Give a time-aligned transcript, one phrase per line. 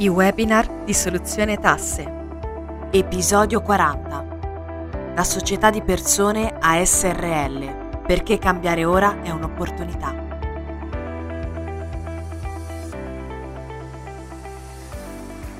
[0.00, 2.10] I webinar di Soluzione Tasse.
[2.90, 5.12] Episodio 40.
[5.14, 8.00] La società di persone a SRL.
[8.06, 10.19] Perché cambiare ora è un'opportunità.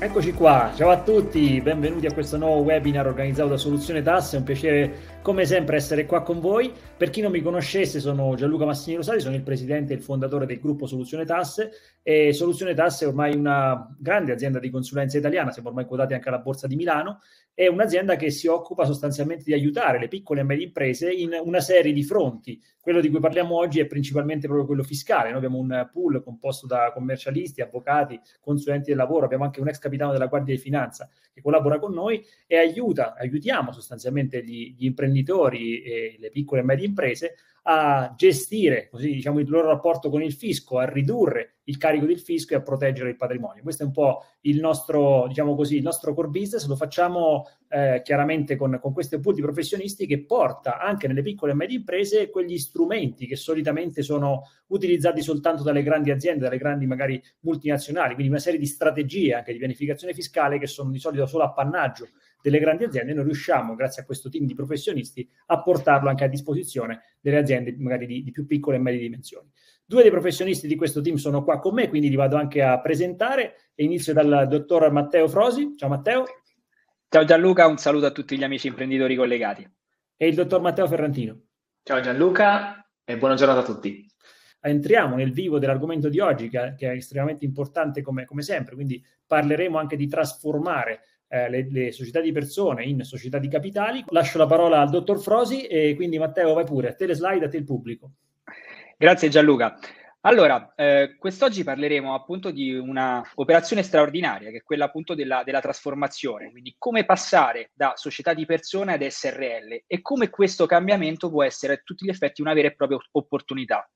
[0.03, 4.39] Eccoci qua, ciao a tutti, benvenuti a questo nuovo webinar organizzato da Soluzione Tasse, è
[4.39, 6.73] un piacere come sempre essere qua con voi.
[6.97, 10.47] Per chi non mi conoscesse sono Gianluca Massini Rosati, sono il presidente e il fondatore
[10.47, 11.69] del gruppo Soluzione Tasse
[12.01, 16.29] e Soluzione Tasse è ormai una grande azienda di consulenza italiana, siamo ormai quotati anche
[16.29, 17.19] alla Borsa di Milano
[17.53, 21.59] è un'azienda che si occupa sostanzialmente di aiutare le piccole e medie imprese in una
[21.59, 22.59] serie di fronti.
[22.81, 25.29] Quello di cui parliamo oggi è principalmente proprio quello fiscale.
[25.29, 29.77] Noi abbiamo un pool composto da commercialisti, avvocati, consulenti del lavoro, abbiamo anche un ex
[29.77, 34.85] capitano della Guardia di Finanza che collabora con noi e aiuta, aiutiamo sostanzialmente gli, gli
[34.85, 40.23] imprenditori e le piccole e medie imprese a gestire così, diciamo, il loro rapporto con
[40.23, 43.63] il fisco, a ridurre il carico del fisco e a proteggere il patrimonio.
[43.63, 48.01] Questo è un po' il nostro, diciamo così, il nostro core business, lo facciamo eh,
[48.03, 52.57] chiaramente con, con questi pool professionisti che porta anche nelle piccole e medie imprese quegli
[52.57, 58.41] strumenti che solitamente sono utilizzati soltanto dalle grandi aziende, dalle grandi magari multinazionali, quindi una
[58.41, 62.09] serie di strategie anche di pianificazione fiscale che sono di solito solo appannaggio
[62.41, 66.27] delle grandi aziende, noi riusciamo, grazie a questo team di professionisti, a portarlo anche a
[66.27, 69.47] disposizione delle aziende magari di, di più piccole e medie dimensioni.
[69.91, 72.79] Due dei professionisti di questo team sono qua con me, quindi li vado anche a
[72.79, 75.75] presentare e inizio dal dottor Matteo Frosi.
[75.75, 76.23] Ciao Matteo.
[77.09, 79.69] Ciao Gianluca, un saluto a tutti gli amici imprenditori collegati.
[80.15, 81.41] E il dottor Matteo Ferrantino.
[81.83, 84.09] Ciao Gianluca e buona giornata a tutti.
[84.61, 89.77] Entriamo nel vivo dell'argomento di oggi, che, è estremamente importante come, come sempre, quindi parleremo
[89.77, 94.05] anche di trasformare eh, le, le, società di persone in società di capitali.
[94.07, 97.43] Lascio la parola al dottor Frosi e quindi Matteo vai pure, a te le slide,
[97.43, 98.13] a te il pubblico.
[99.01, 99.79] Grazie Gianluca.
[100.19, 105.59] Allora, eh, quest'oggi parleremo appunto di una operazione straordinaria, che è quella appunto della, della,
[105.59, 111.43] trasformazione, quindi come passare da società di persone ad SRL e come questo cambiamento può
[111.43, 113.89] essere a tutti gli effetti una vera e propria opportunità.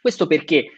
[0.00, 0.72] Questo perché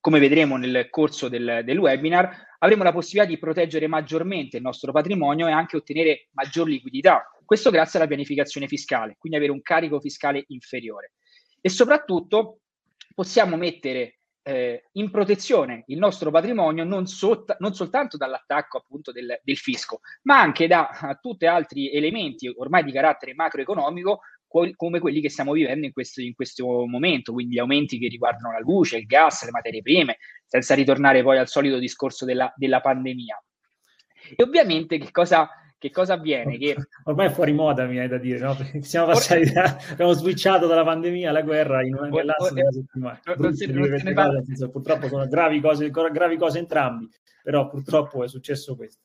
[0.00, 4.90] come vedremo nel corso del, del, webinar, avremo la possibilità di proteggere maggiormente il nostro
[4.90, 7.30] patrimonio e anche ottenere maggior liquidità.
[7.44, 11.12] Questo grazie alla pianificazione fiscale, quindi avere un carico fiscale inferiore.
[11.60, 12.58] E soprattutto
[13.18, 19.40] possiamo mettere eh, in protezione il nostro patrimonio non, so, non soltanto dall'attacco appunto del,
[19.42, 25.30] del, fisco, ma anche da tutti altri elementi ormai di carattere macroeconomico come quelli che
[25.30, 29.04] stiamo vivendo in questo, in questo, momento, quindi gli aumenti che riguardano la luce, il
[29.04, 33.42] gas, le materie prime, senza ritornare poi al solito discorso della, della pandemia.
[34.36, 36.58] E ovviamente che cosa, che cosa avviene?
[36.58, 36.76] Che...
[37.04, 38.54] Ormai è fuori moda, mi hai da dire, no?
[38.54, 42.72] Perché siamo passati da, abbiamo switchato dalla pandemia alla guerra in un lasso di una
[43.54, 44.42] settimana.
[44.70, 47.08] Purtroppo sono gravi cose, gravi cose entrambi,
[47.42, 49.04] però purtroppo è successo questo.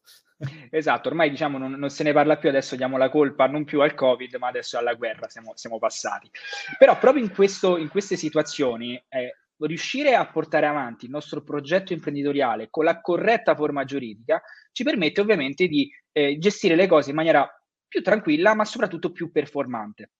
[0.69, 3.81] Esatto, ormai diciamo non, non, se ne parla più, adesso diamo la colpa non più
[3.81, 6.29] al Covid, ma adesso alla guerra siamo, siamo passati.
[6.77, 11.93] Però proprio in, questo, in queste situazioni eh, riuscire a portare avanti il nostro progetto
[11.93, 14.41] imprenditoriale con la corretta forma giuridica
[14.71, 17.47] ci permette ovviamente di eh, gestire le cose in maniera
[17.87, 20.11] più tranquilla, ma soprattutto più performante.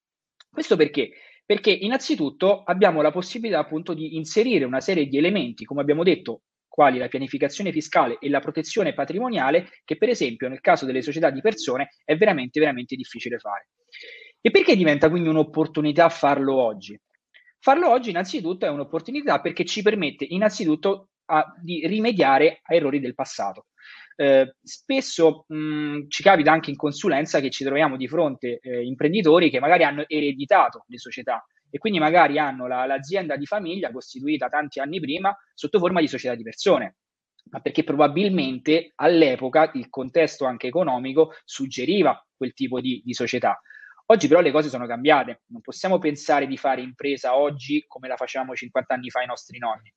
[0.50, 1.10] Questo perché?
[1.44, 6.42] Perché innanzitutto abbiamo la possibilità appunto di inserire una serie di elementi, come abbiamo detto,
[6.68, 11.30] quali la pianificazione fiscale e la protezione patrimoniale, che per esempio nel caso delle società
[11.30, 13.68] di persone è veramente, veramente difficile fare.
[14.40, 16.98] E perché diventa quindi un'opportunità farlo oggi?
[17.60, 23.14] Farlo oggi innanzitutto è un'opportunità perché ci permette innanzitutto a, di rimediare a errori del
[23.14, 23.66] passato.
[24.16, 29.50] Eh, spesso mh, ci capita anche in consulenza che ci troviamo di fronte eh, imprenditori
[29.50, 34.48] che magari hanno ereditato le società e quindi magari hanno la, l'azienda di famiglia costituita
[34.48, 36.98] tanti anni prima sotto forma di società di persone,
[37.50, 43.60] ma perché probabilmente all'epoca il contesto anche economico suggeriva quel tipo di, di società.
[44.06, 48.16] Oggi però le cose sono cambiate, non possiamo pensare di fare impresa oggi come la
[48.16, 49.92] facevamo 50 anni fa i nostri nonni.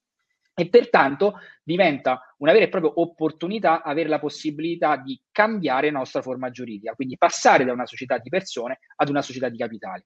[0.59, 6.49] E pertanto diventa una vera e propria opportunità avere la possibilità di cambiare nostra forma
[6.49, 10.03] giuridica, quindi passare da una società di persone ad una società di capitali.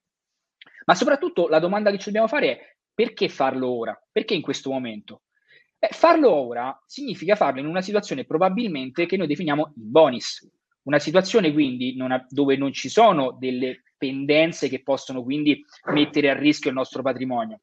[0.88, 3.98] Ma soprattutto la domanda che ci dobbiamo fare è perché farlo ora?
[4.12, 5.22] Perché in questo momento?
[5.80, 10.46] Beh, farlo ora significa farlo in una situazione probabilmente che noi definiamo in bonus.
[10.84, 15.64] Una situazione quindi non ha, dove non ci sono delle pendenze che possono quindi
[15.94, 17.62] mettere a rischio il nostro patrimonio.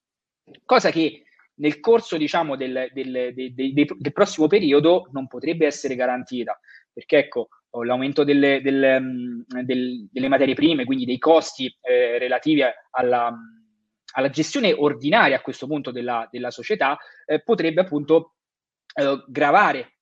[0.65, 1.25] Cosa che
[1.59, 6.59] nel corso diciamo, del, del, del, del, prossimo periodo non potrebbe essere garantita,
[6.93, 7.49] perché ecco,
[7.85, 13.35] l'aumento delle, delle, mm, delle materie prime, quindi dei costi eh, relativi alla,
[14.13, 18.35] alla, gestione ordinaria a questo punto della, della società, eh, potrebbe appunto
[18.95, 19.99] eh, gravare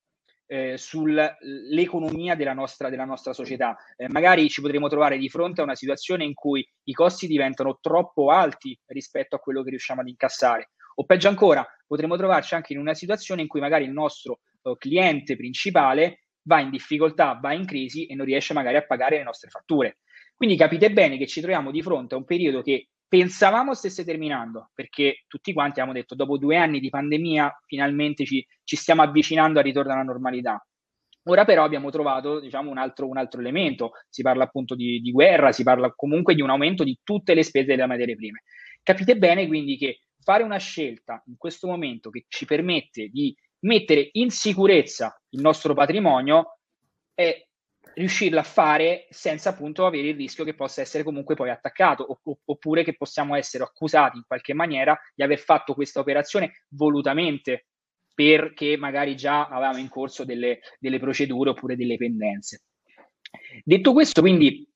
[0.47, 3.77] eh, sull'economia della nostra, della nostra società.
[3.97, 7.79] Eh, magari ci potremo trovare di fronte a una situazione in cui i costi diventano
[7.81, 10.71] troppo alti rispetto a quello che riusciamo ad incassare.
[10.99, 14.75] O peggio ancora, potremo trovarci anche in una situazione in cui magari il nostro eh,
[14.79, 19.25] cliente principale va in difficoltà, va in crisi e non riesce magari a pagare le
[19.25, 19.99] nostre fatture.
[20.35, 24.71] Quindi capite bene che ci troviamo di fronte a un periodo che pensavamo stesse terminando,
[24.75, 29.59] perché tutti quanti abbiamo detto dopo due anni di pandemia finalmente ci, ci stiamo avvicinando
[29.59, 30.65] al ritorno alla normalità.
[31.29, 35.11] Ora però abbiamo trovato diciamo, un, altro, un altro elemento, si parla appunto di, di,
[35.11, 38.43] guerra, si parla comunque di un aumento di tutte le spese delle materie prime.
[38.83, 44.09] Capite bene quindi che fare una scelta in questo momento che ci permette di mettere
[44.15, 46.59] in sicurezza il nostro patrimonio
[47.15, 47.47] è
[47.95, 52.83] riuscirla a fare senza appunto avere il rischio che possa essere comunque poi attaccato oppure
[52.83, 57.67] che possiamo essere accusati in qualche maniera di aver fatto questa operazione volutamente
[58.13, 62.63] perché magari già avevamo in corso delle, delle procedure oppure delle pendenze.
[63.63, 64.69] Detto questo, quindi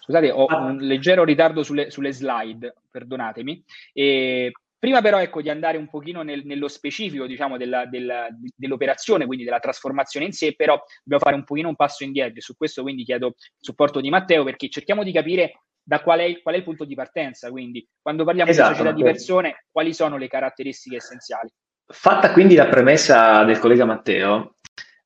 [0.00, 3.64] Scusate, ho un leggero ritardo sulle, sulle slide, perdonatemi.
[3.92, 9.26] E Prima però ecco, di andare un pochino nel, nello specifico diciamo, della, della, dell'operazione,
[9.26, 12.40] quindi della trasformazione in sé, però dobbiamo fare un pochino un passo indietro.
[12.40, 16.40] Su questo quindi chiedo il supporto di Matteo perché cerchiamo di capire da qual è,
[16.40, 17.50] qual è il punto di partenza.
[17.50, 21.48] Quindi quando parliamo esatto, di società di persone, quali sono le caratteristiche essenziali?
[21.84, 24.58] Fatta quindi la premessa del collega Matteo,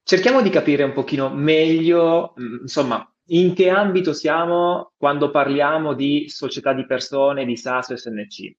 [0.02, 6.28] cerchiamo di capire un pochino meglio, mm, insomma, in che ambito siamo quando parliamo di
[6.28, 8.54] società di persone, di SaaS o SNC.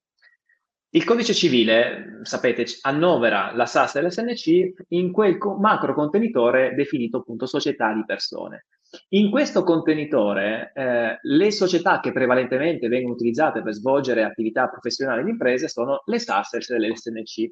[0.96, 7.48] Il codice civile, sapete, annovera la SAS e l'SNC in quel macro contenitore definito appunto
[7.48, 8.68] società di persone.
[9.10, 15.32] In questo contenitore eh, le società che prevalentemente vengono utilizzate per svolgere attività professionali di
[15.32, 17.52] imprese sono le SAS e le SNC.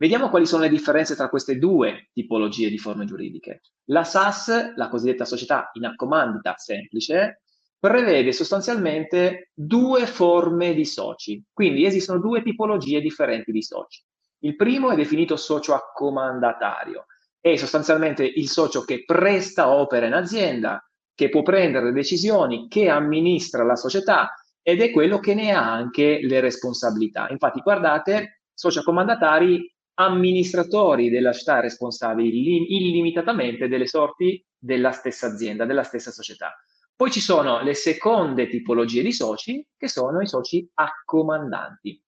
[0.00, 3.60] Vediamo quali sono le differenze tra queste due tipologie di forme giuridiche.
[3.90, 7.42] La SAS, la cosiddetta società in accomandita semplice,
[7.78, 11.44] prevede sostanzialmente due forme di soci.
[11.52, 14.02] Quindi esistono due tipologie differenti di soci.
[14.38, 17.04] Il primo è definito socio accomandatario,
[17.38, 20.82] è sostanzialmente il socio che presta opera in azienda,
[21.14, 24.32] che può prendere le decisioni, che amministra la società
[24.62, 27.28] ed è quello che ne ha anche le responsabilità.
[27.28, 29.70] Infatti, guardate, soci accomandatari,
[30.00, 36.58] amministratori della società responsabili illimitatamente delle sorti della stessa azienda, della stessa società.
[36.96, 42.02] Poi ci sono le seconde tipologie di soci, che sono i soci accomandanti.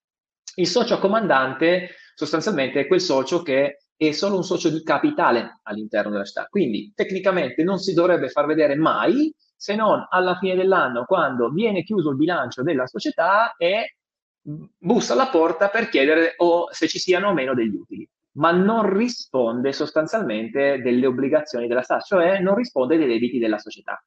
[0.55, 6.11] Il socio accomandante sostanzialmente è quel socio che è solo un socio di capitale all'interno
[6.11, 6.47] della città.
[6.49, 11.83] Quindi tecnicamente non si dovrebbe far vedere mai, se non alla fine dell'anno, quando viene
[11.83, 13.97] chiuso il bilancio della società e
[14.43, 18.93] bussa alla porta per chiedere o se ci siano o meno degli utili, ma non
[18.93, 24.03] risponde sostanzialmente delle obbligazioni della SAS, cioè non risponde dei debiti della società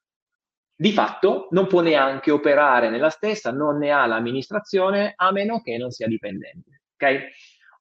[0.78, 5.78] di fatto non può neanche operare nella stessa, non ne ha l'amministrazione a meno che
[5.78, 6.82] non sia dipendente.
[6.94, 7.20] Okay?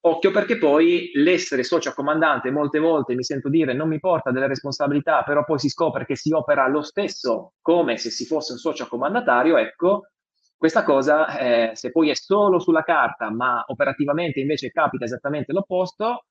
[0.02, 4.48] Occhio perché poi l'essere socio comandante molte volte mi sento dire non mi porta delle
[4.48, 8.60] responsabilità, però poi si scopre che si opera lo stesso come se si fosse un
[8.60, 10.12] socio comandatario, ecco,
[10.58, 16.26] questa cosa eh, se poi è solo sulla carta ma operativamente invece capita esattamente l'opposto,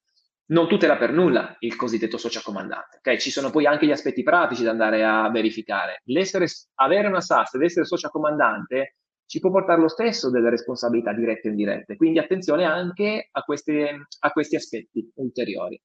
[0.46, 2.98] non tutela per nulla il cosiddetto socio comandante.
[2.98, 3.18] Okay?
[3.18, 6.02] Ci sono poi anche gli aspetti pratici da andare a verificare.
[6.04, 8.96] L'essere, avere una SAS ed essere socio comandante
[9.26, 11.96] ci può portare lo stesso delle responsabilità dirette e indirette.
[11.96, 15.80] Quindi attenzione anche a, queste, a questi aspetti ulteriori.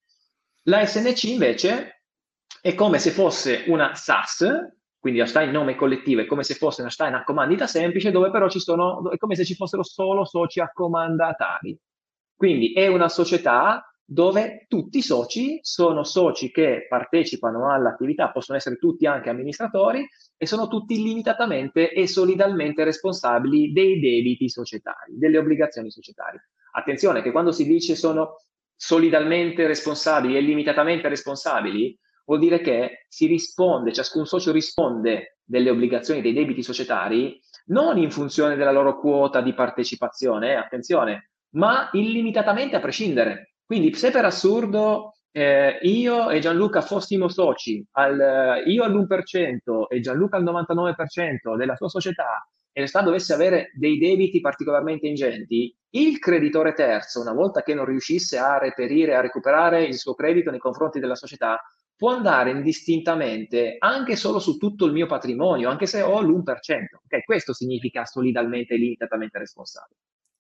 [0.63, 2.03] La SNC invece
[2.61, 4.45] è come se fosse una SAS,
[4.99, 8.11] quindi la società in nome collettivo è come se fosse una società in accomandita semplice,
[8.11, 11.77] dove però ci sono, è come se ci fossero solo soci accomandatari.
[12.35, 18.77] Quindi è una società dove tutti i soci sono soci che partecipano all'attività, possono essere
[18.77, 25.91] tutti anche amministratori e sono tutti limitatamente e solidalmente responsabili dei debiti societari, delle obbligazioni
[25.91, 26.49] societarie.
[26.71, 28.37] Attenzione che quando si dice sono
[28.75, 31.97] solidalmente responsabili e limitatamente responsabili,
[32.29, 38.12] vuol dire che si risponde, ciascun socio risponde delle obbligazioni dei debiti societari non in
[38.12, 43.55] funzione della loro quota di partecipazione, attenzione, ma illimitatamente a prescindere.
[43.65, 50.38] Quindi se per assurdo eh, io e Gianluca fossimo soci, al, io all'1% e Gianluca
[50.38, 56.74] al 99% della sua società e società dovesse avere dei debiti particolarmente ingenti, il creditore
[56.74, 61.00] terzo, una volta che non riuscisse a reperire, a recuperare il suo credito nei confronti
[61.00, 61.59] della società,
[61.99, 66.53] può andare indistintamente anche solo su tutto il mio patrimonio, anche se ho l'1%.
[67.03, 67.23] Okay?
[67.25, 69.99] Questo significa solidalmente e limitatamente responsabile.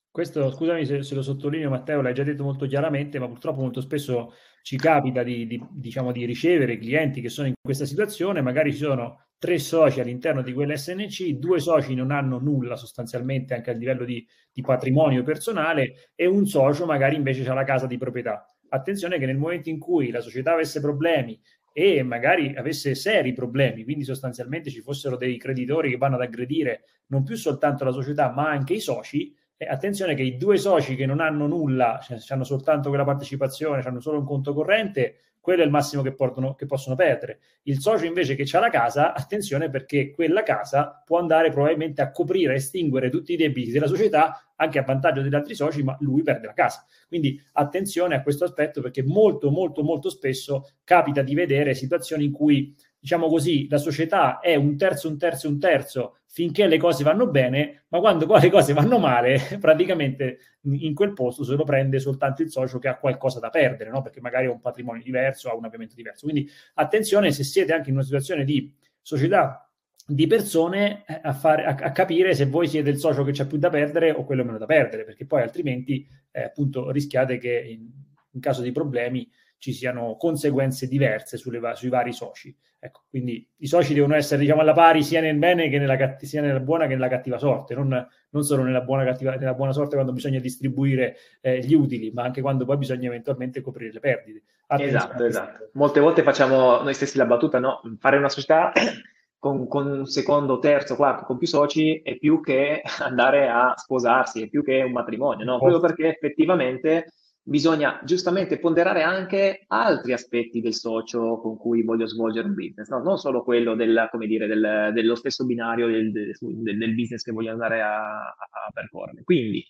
[0.09, 3.81] Questo, scusami se, se, lo sottolineo Matteo, l'hai già detto molto chiaramente, ma purtroppo molto
[3.81, 8.71] spesso ci capita di, di, diciamo, di ricevere clienti che sono in questa situazione, magari
[8.71, 13.73] ci sono tre soci all'interno di quell'SNC, due soci non hanno nulla sostanzialmente anche a
[13.73, 18.45] livello di, di patrimonio personale e un socio magari invece ha la casa di proprietà.
[18.69, 21.39] Attenzione che nel momento in cui la società avesse problemi
[21.71, 26.83] e magari avesse seri problemi, quindi sostanzialmente ci fossero dei creditori che vanno ad aggredire
[27.07, 30.95] non più soltanto la società ma anche i soci, eh, attenzione che i due soci
[30.95, 35.61] che non hanno nulla, cioè hanno soltanto quella partecipazione, hanno solo un conto corrente, quello
[35.61, 37.39] è il massimo che, portano, che possono perdere.
[37.63, 42.11] Il socio invece che ha la casa, attenzione perché quella casa può andare probabilmente a
[42.11, 45.95] coprire, a estinguere tutti i debiti della società anche a vantaggio degli altri soci, ma
[46.01, 46.85] lui perde la casa.
[47.07, 52.31] Quindi attenzione a questo aspetto perché molto, molto, molto spesso capita di vedere situazioni in
[52.31, 57.03] cui diciamo così, la società è un terzo, un terzo, un terzo finché le cose
[57.03, 61.63] vanno bene, ma quando poi le cose vanno male, praticamente in quel posto se lo
[61.63, 64.01] prende soltanto il socio che ha qualcosa da perdere, no?
[64.01, 66.27] perché magari ha un patrimonio diverso, ha un avviamento diverso.
[66.27, 69.63] Quindi attenzione se siete anche in una situazione di società
[70.05, 73.45] di persone eh, a, fare, a, a, capire se voi siete il socio che c'ha
[73.45, 77.63] più da perdere o quello meno da perdere, perché poi altrimenti eh, appunto rischiate che
[77.69, 77.87] in,
[78.31, 82.55] in caso di problemi ci siano conseguenze diverse sulle, sui vari soci.
[82.81, 86.41] Ecco, quindi i soci devono essere diciamo, alla pari sia nel bene che nella, sia
[86.41, 89.95] nella buona che nella cattiva sorte, non, non solo nella buona, cattiva, nella buona, sorte
[89.95, 94.43] quando bisogna distribuire eh, gli utili, ma anche quando poi bisogna eventualmente coprire le perdite.
[94.67, 95.69] Attenzione esatto, esatto.
[95.73, 97.81] Molte volte facciamo noi stessi la battuta, no?
[97.99, 98.71] Fare una società
[99.37, 104.43] con, con, un secondo, terzo, quarto, con più soci è più che andare a sposarsi,
[104.43, 105.57] è più che un matrimonio, no?
[105.57, 107.11] Proprio perché effettivamente
[107.49, 113.01] bisogna giustamente ponderare anche altri aspetti del socio con cui voglio svolgere un business, no?
[113.01, 117.81] non solo quello del, dire, del, dello stesso binario del, del, business che voglio andare
[117.81, 119.23] a, a percorrere.
[119.23, 119.65] Quindi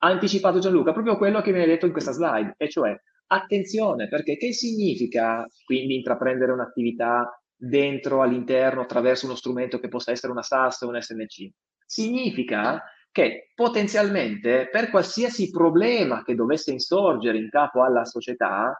[0.00, 4.08] ha anticipato Gianluca proprio quello che mi hai detto in questa slide, e cioè attenzione,
[4.08, 10.42] perché che significa quindi intraprendere un'attività dentro, all'interno, attraverso uno strumento che possa essere una
[10.42, 11.50] SaaS o un SNC?
[11.86, 18.74] Significa che potenzialmente per qualsiasi problema che dovesse insorgere in capo alla società,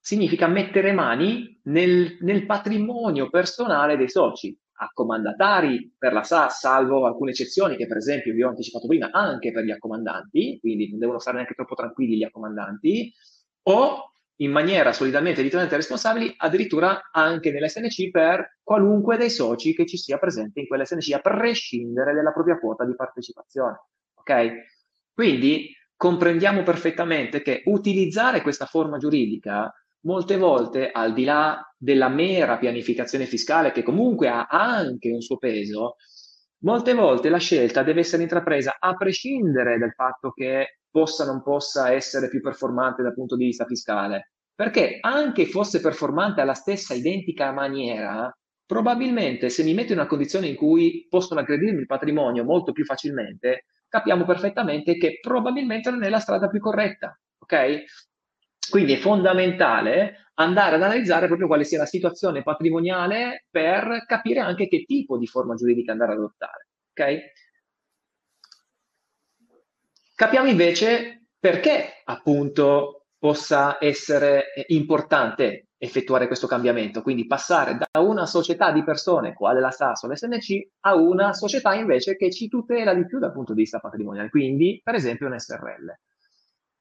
[0.00, 7.32] significa mettere mani nel, nel patrimonio personale dei soci, accomandatari per la SAS, salvo alcune
[7.32, 11.18] eccezioni che per esempio vi ho anticipato prima, anche per gli accomandanti, quindi non devono
[11.18, 13.12] stare neanche troppo tranquilli gli accomandanti,
[13.64, 19.96] o in maniera solidamente editorialmente responsabili, addirittura anche nell'SNC per qualunque dei soci che ci
[19.96, 23.80] sia presente in quell'SNC, a prescindere dalla propria quota di partecipazione.
[24.14, 24.52] Ok?
[25.12, 32.56] Quindi comprendiamo perfettamente che utilizzare questa forma giuridica molte volte, al di là della mera
[32.56, 35.96] pianificazione fiscale, che comunque ha anche un suo peso,
[36.58, 41.42] molte volte la scelta deve essere intrapresa a prescindere dal fatto che possa o non
[41.42, 44.32] possa essere più performante dal punto di vista fiscale.
[44.52, 48.36] Perché anche fosse performante alla stessa identica maniera,
[48.66, 52.84] probabilmente se mi metto in una condizione in cui possono aggredirmi il patrimonio molto più
[52.84, 57.16] facilmente, capiamo perfettamente che probabilmente non è la strada più corretta.
[57.38, 57.84] Ok?
[58.68, 64.66] Quindi è fondamentale andare ad analizzare proprio quale sia la situazione patrimoniale per capire anche
[64.66, 66.66] che tipo di forma giuridica andare ad adottare.
[66.90, 67.20] Ok?
[70.18, 78.72] Capiamo invece perché appunto possa essere importante effettuare questo cambiamento, quindi passare da una società
[78.72, 83.06] di persone, quale la SAS o l'SNC, a una società invece che ci tutela di
[83.06, 85.96] più dal punto di vista patrimoniale, quindi per esempio un SRL.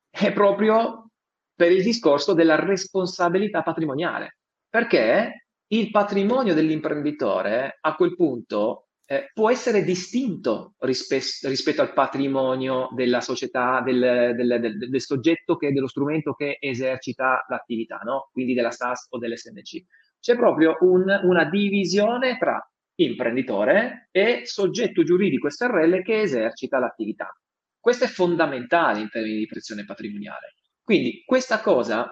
[0.10, 1.12] È proprio
[1.54, 9.50] per il discorso della responsabilità patrimoniale, perché il patrimonio dell'imprenditore a quel punto eh, può
[9.50, 15.88] essere distinto rispe- rispetto al patrimonio della società, del, del, del, del, soggetto che, dello
[15.88, 18.30] strumento che esercita l'attività, no?
[18.34, 19.86] quindi della SAS o dell'SNC.
[20.20, 22.62] C'è proprio un, una divisione tra
[22.96, 27.34] imprenditore e soggetto giuridico SRL che esercita l'attività.
[27.80, 30.56] Questo è fondamentale in termini di protezione patrimoniale.
[30.84, 32.12] Quindi questa cosa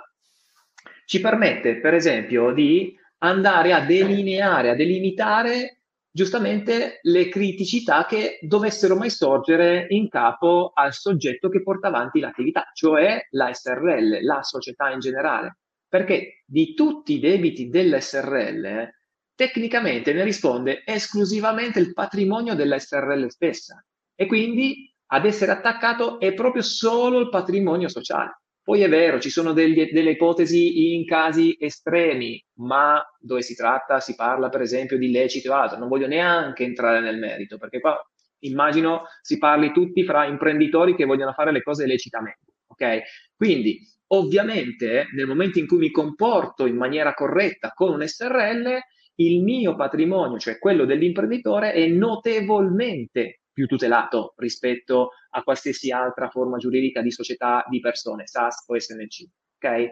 [1.05, 5.81] ci permette, per esempio, di andare a delineare, a delimitare
[6.15, 12.71] giustamente le criticità che dovessero mai sorgere in capo al soggetto che porta avanti l'attività,
[12.73, 15.57] cioè la SRL, la società in generale.
[15.89, 18.89] Perché di tutti i debiti dell'SRL,
[19.35, 23.83] tecnicamente ne risponde esclusivamente il patrimonio della SRL stessa
[24.15, 28.39] e quindi ad essere attaccato è proprio solo il patrimonio sociale.
[28.65, 33.99] Poi è vero, ci sono degli, delle ipotesi in casi estremi, ma dove si tratta,
[33.99, 35.77] si parla per esempio di illecito o altro.
[35.77, 37.95] Non voglio neanche entrare nel merito, perché qua
[38.39, 43.01] immagino si parli tutti fra imprenditori che vogliono fare le cose lecitamente, ok?
[43.35, 48.79] Quindi ovviamente nel momento in cui mi comporto in maniera corretta con un SRL,
[49.17, 56.57] il mio patrimonio, cioè quello dell'imprenditore, è notevolmente più tutelato rispetto a qualsiasi altra forma
[56.57, 59.25] giuridica di società di persone, SAS o SNC.
[59.55, 59.89] Okay?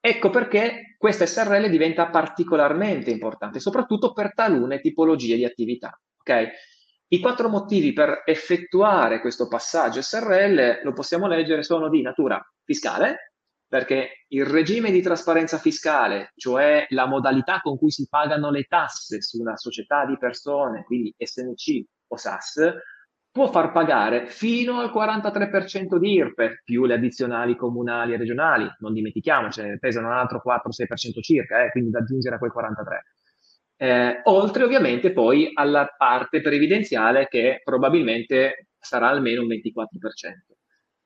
[0.00, 5.96] Ecco perché questa SRL diventa particolarmente importante, soprattutto per talune tipologie di attività.
[6.18, 6.48] Okay?
[7.06, 13.31] I quattro motivi per effettuare questo passaggio SRL, lo possiamo leggere, sono di natura fiscale,
[13.72, 19.22] perché il regime di trasparenza fiscale, cioè la modalità con cui si pagano le tasse
[19.22, 22.70] su una società di persone, quindi SNC o SAS,
[23.30, 28.92] può far pagare fino al 43% di IRPE più le addizionali comunali e regionali, non
[28.92, 33.00] dimentichiamoci, pesano un altro 4-6% circa, eh, quindi da aggiungere a quel 43%.
[33.76, 40.60] Eh, oltre ovviamente poi alla parte previdenziale che probabilmente sarà almeno un 24%.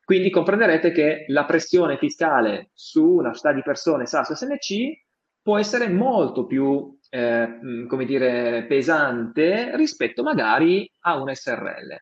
[0.06, 5.02] Quindi comprenderete che la pressione fiscale su una società di persone SAS o SNC
[5.42, 7.58] può essere molto più, eh,
[7.88, 11.96] come dire, pesante rispetto magari a un SRL.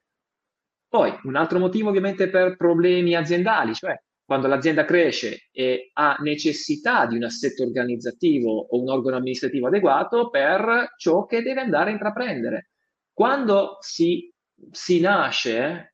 [0.87, 7.07] Poi un altro motivo ovviamente per problemi aziendali, cioè quando l'azienda cresce e ha necessità
[7.07, 11.93] di un assetto organizzativo o un organo amministrativo adeguato per ciò che deve andare a
[11.95, 12.69] intraprendere.
[13.15, 14.31] Quando si,
[14.71, 15.94] si nasce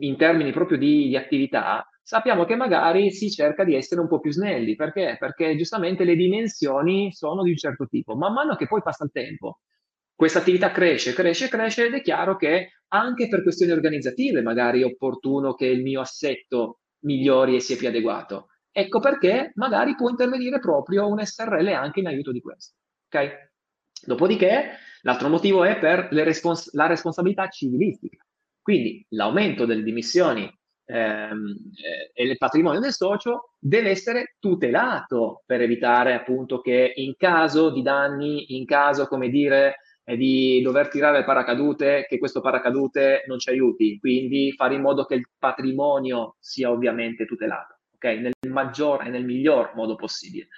[0.00, 4.20] in termini proprio di, di attività, sappiamo che magari si cerca di essere un po'
[4.20, 4.74] più snelli.
[4.74, 5.16] Perché?
[5.18, 8.16] Perché giustamente le dimensioni sono di un certo tipo.
[8.16, 9.60] Man mano che poi passa il tempo,
[10.14, 14.84] questa attività cresce, cresce, cresce ed è chiaro che anche per questioni organizzative magari è
[14.84, 18.48] opportuno che il mio assetto migliori e sia più adeguato.
[18.72, 22.74] Ecco perché magari può intervenire proprio un SRL anche in aiuto di questo.
[23.06, 23.30] Okay?
[24.04, 28.25] Dopodiché, l'altro motivo è per respons- la responsabilità civilistica.
[28.66, 30.42] Quindi l'aumento delle dimissioni
[30.86, 37.14] ehm, eh, e il patrimonio del socio deve essere tutelato per evitare appunto che in
[37.16, 42.40] caso di danni, in caso, come dire, è di dover tirare il paracadute, che questo
[42.40, 48.04] paracadute non ci aiuti, quindi fare in modo che il patrimonio sia ovviamente tutelato, ok?
[48.04, 50.48] Nel maggior e nel miglior modo possibile.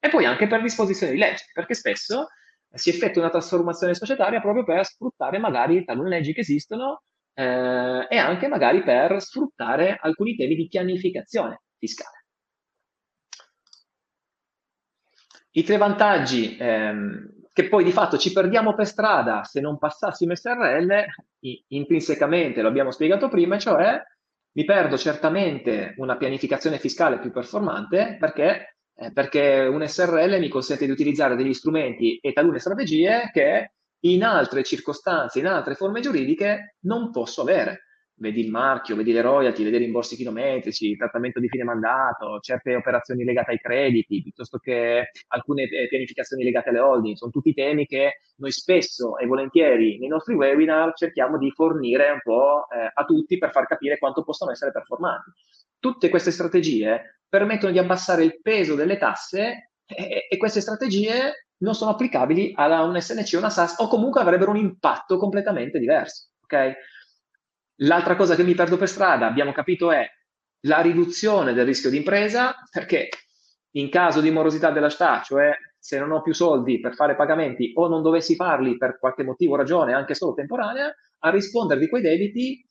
[0.00, 2.28] E poi anche per disposizione di legge, perché spesso
[2.72, 7.02] si effettua una trasformazione societaria proprio per sfruttare magari talune leggi che esistono
[7.38, 12.24] eh, e anche magari per sfruttare alcuni temi di pianificazione fiscale.
[15.52, 20.34] I tre vantaggi ehm, che poi di fatto ci perdiamo per strada se non passassimo
[20.34, 21.04] SRL,
[21.68, 24.02] intrinsecamente lo abbiamo spiegato prima, cioè
[24.52, 30.86] mi perdo certamente una pianificazione fiscale più performante perché, eh, perché un SRL mi consente
[30.86, 36.76] di utilizzare degli strumenti e talune strategie che in altre circostanze, in altre forme giuridiche
[36.80, 41.40] non posso avere vedi il marchio, vedi le royalty, vedi i rimborsi chilometrici, il trattamento
[41.40, 46.80] di fine mandato, certe operazioni legate ai crediti, piuttosto che alcune eh, pianificazioni legate alle
[46.80, 47.16] holding.
[47.16, 52.20] Sono tutti temi che noi spesso e volentieri nei nostri webinar cerchiamo di fornire un
[52.22, 55.30] po' eh, a tutti per far capire quanto possono essere performanti.
[55.78, 61.74] Tutte queste strategie permettono di abbassare il peso delle tasse e, e queste strategie non
[61.74, 66.28] sono applicabili a un SNC o una SAS o comunque avrebbero un impatto completamente diverso.
[66.42, 66.74] Okay?
[67.82, 70.06] L'altra cosa che mi perdo per strada, abbiamo capito, è
[70.62, 73.08] la riduzione del rischio di impresa, perché
[73.72, 77.72] in caso di morosità della STA, cioè se non ho più soldi per fare pagamenti
[77.74, 81.88] o non dovessi farli per qualche motivo o ragione, anche solo temporanea, a rispondere di
[81.88, 82.66] quei debiti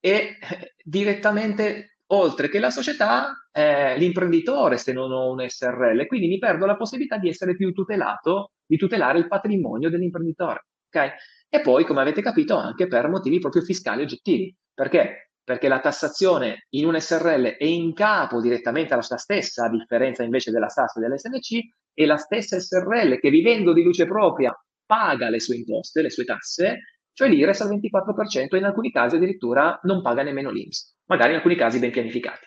[0.00, 0.36] eh,
[0.82, 6.06] direttamente oltre che la società, eh, l'imprenditore se non ho un SRL.
[6.06, 10.66] Quindi mi perdo la possibilità di essere più tutelato, di tutelare il patrimonio dell'imprenditore.
[10.88, 11.10] Okay?
[11.48, 14.54] E poi, come avete capito, anche per motivi proprio fiscali oggettivi.
[14.72, 15.30] Perché?
[15.42, 20.22] Perché la tassazione in un SRL è in capo direttamente alla sua stessa, a differenza
[20.22, 21.60] invece della SAS e dell'SNC,
[21.94, 24.52] e la stessa SRL che vivendo di luce propria
[24.84, 26.80] paga le sue imposte, le sue tasse,
[27.14, 31.36] cioè l'IRES al 24% e in alcuni casi addirittura non paga nemmeno l'IMS, magari in
[31.36, 32.44] alcuni casi ben pianificati.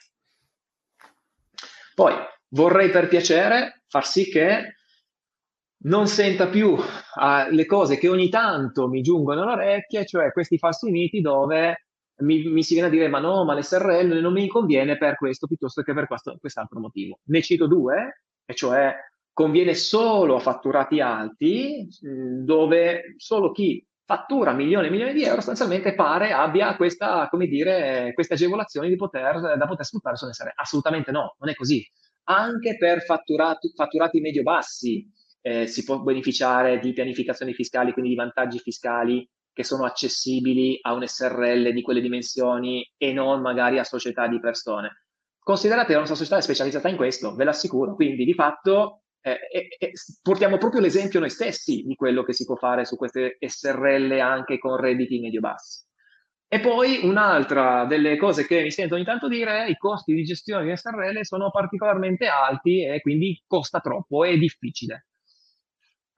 [1.95, 2.13] Poi
[2.49, 4.75] vorrei per piacere far sì che
[5.79, 10.91] non senta più uh, le cose che ogni tanto mi giungono all'orecchie, cioè questi falsi
[10.91, 11.85] miti dove
[12.17, 15.47] mi, mi, si viene a dire ma no, ma l'SRL non mi conviene per questo
[15.47, 17.19] piuttosto che per questo, quest'altro motivo.
[17.25, 18.93] Ne cito due, e cioè
[19.31, 25.93] conviene solo a fatturati alti, dove solo chi fattura milioni e milioni di euro sostanzialmente
[25.93, 30.53] pare abbia questa, come dire, queste agevolazioni poter, da poter sfruttare su SRL.
[30.55, 31.85] Assolutamente no, non è così.
[32.29, 35.05] Anche per fatturati, fatturati medio-bassi,
[35.41, 40.93] eh, si può beneficiare di pianificazioni fiscali, quindi di vantaggi fiscali che sono accessibili a
[40.93, 45.03] un SRL di quelle dimensioni e non magari a società di persone.
[45.37, 49.01] Considerate che la nostra società è specializzata in questo, ve l'assicuro, quindi di fatto
[49.35, 53.37] eh, eh, portiamo proprio l'esempio noi stessi di quello che si può fare su queste
[53.39, 55.85] SRL anche con redditi medio-bassi.
[56.49, 60.23] E poi un'altra delle cose che mi sento ogni tanto dire è i costi di
[60.23, 65.07] gestione di SRL sono particolarmente alti e quindi costa troppo, è difficile.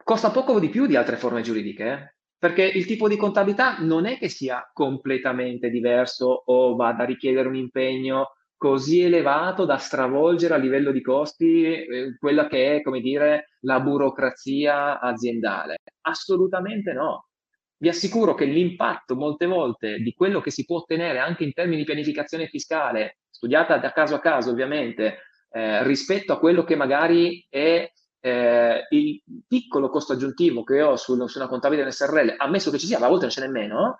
[0.04, 2.14] Costa poco di più di altre forme giuridiche, eh?
[2.38, 7.48] perché il tipo di contabilità non è che sia completamente diverso o vada a richiedere
[7.48, 13.00] un impegno così elevato da stravolgere a livello di costi eh, quella che è, come
[13.00, 15.78] dire, la burocrazia aziendale.
[16.02, 17.30] Assolutamente no.
[17.78, 21.78] Vi assicuro che l'impatto molte volte di quello che si può ottenere anche in termini
[21.78, 25.20] di pianificazione fiscale, studiata da caso a caso ovviamente,
[25.52, 31.16] eh, rispetto a quello che magari è eh, il piccolo costo aggiuntivo che ho su,
[31.28, 34.00] su una contabile SRL, ammesso che ci sia, a volte non ce n'è meno,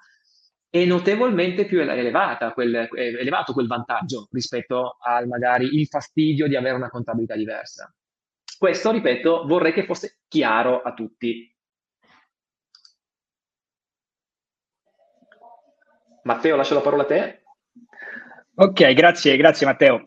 [0.70, 6.76] è notevolmente più elevata quel, elevato quel vantaggio rispetto al magari il fastidio di avere
[6.76, 7.92] una contabilità diversa.
[8.58, 11.56] Questo, ripeto, vorrei che fosse chiaro a tutti.
[16.24, 17.44] Matteo, lascio la parola a te.
[18.56, 20.04] Ok, grazie, grazie Matteo.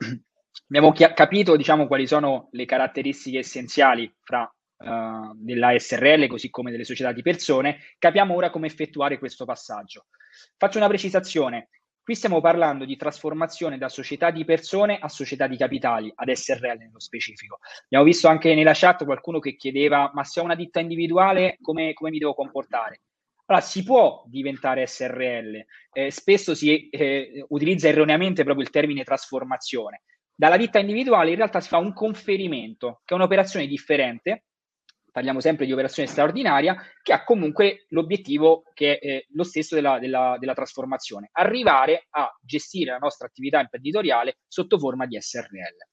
[0.69, 4.43] Abbiamo chi- capito diciamo, quali sono le caratteristiche essenziali fra
[4.77, 7.79] uh, della SRL così come delle società di persone.
[7.99, 10.07] Capiamo ora come effettuare questo passaggio.
[10.57, 11.69] Faccio una precisazione.
[12.03, 16.79] Qui stiamo parlando di trasformazione da società di persone a società di capitali, ad SRL
[16.79, 17.59] nello specifico.
[17.85, 21.93] Abbiamo visto anche nella chat qualcuno che chiedeva, ma se ho una ditta individuale, come,
[21.93, 23.03] come mi devo comportare?
[23.47, 30.03] Allora, si può diventare SRL, eh, spesso si eh, utilizza erroneamente proprio il termine trasformazione.
[30.35, 34.47] Dalla ditta individuale in realtà si fa un conferimento, che è un'operazione differente,
[35.13, 39.99] parliamo sempre di operazione straordinaria, che ha comunque l'obiettivo che è eh, lo stesso della,
[39.99, 45.91] della, della, trasformazione, arrivare a gestire la nostra attività imprenditoriale sotto forma di SRL.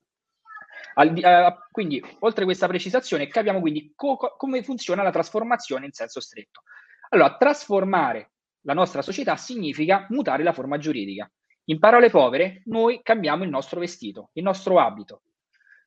[0.94, 5.92] Al, uh, quindi, oltre a questa precisazione, capiamo quindi co- come funziona la trasformazione in
[5.92, 6.64] senso stretto.
[7.10, 11.30] Allora, trasformare la nostra società significa mutare la forma giuridica.
[11.66, 15.24] In parole povere, noi cambiamo il nostro vestito, il nostro abito.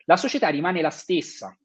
[0.04, 1.56] La società rimane la stessa,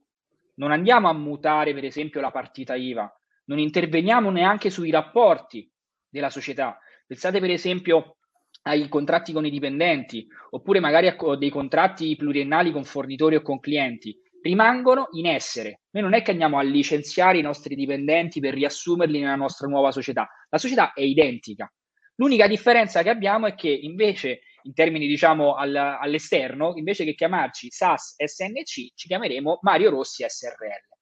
[0.58, 3.12] non andiamo a mutare per esempio la partita IVA,
[3.46, 5.70] non interveniamo neanche sui rapporti
[6.10, 6.78] della società.
[7.06, 8.18] Pensate per esempio
[8.64, 13.60] ai contratti con i dipendenti oppure magari a dei contratti pluriennali con fornitori o con
[13.60, 14.16] clienti.
[14.42, 15.82] Rimangono in essere.
[15.92, 19.92] Noi non è che andiamo a licenziare i nostri dipendenti per riassumerli nella nostra nuova
[19.92, 20.28] società.
[20.50, 21.72] La società è identica.
[22.16, 27.70] L'unica differenza che abbiamo è che invece in termini diciamo al, all'esterno, invece che chiamarci
[27.72, 30.96] SAS SNC, ci chiameremo Mario Rossi SRL.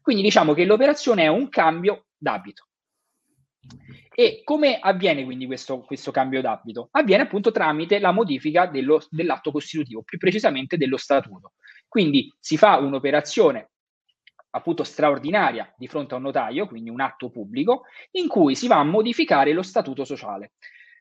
[0.00, 2.68] Quindi diciamo che l'operazione è un cambio d'abito.
[4.14, 6.88] E come avviene quindi questo, questo cambio d'abito?
[6.92, 11.52] Avviene appunto tramite la modifica dello, dell'atto costitutivo, più precisamente dello statuto.
[11.86, 13.70] Quindi si fa un'operazione
[14.50, 18.78] appunto straordinaria di fronte a un notaio, quindi un atto pubblico, in cui si va
[18.78, 20.52] a modificare lo statuto sociale.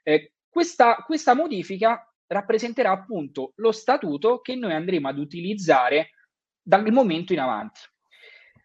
[0.03, 6.13] Eh, questa, questa modifica rappresenterà appunto lo statuto che noi andremo ad utilizzare
[6.59, 7.81] dal momento in avanti.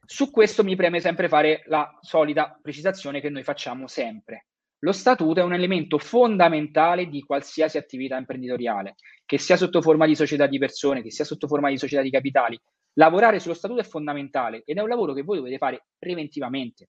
[0.07, 4.47] Su questo mi preme sempre fare la solita precisazione che noi facciamo sempre.
[4.79, 8.95] Lo statuto è un elemento fondamentale di qualsiasi attività imprenditoriale,
[9.27, 12.11] che sia sotto forma di società di persone, che sia sotto forma di società di
[12.11, 12.59] capitali.
[12.95, 16.89] Lavorare sullo statuto è fondamentale ed è un lavoro che voi dovete fare preventivamente.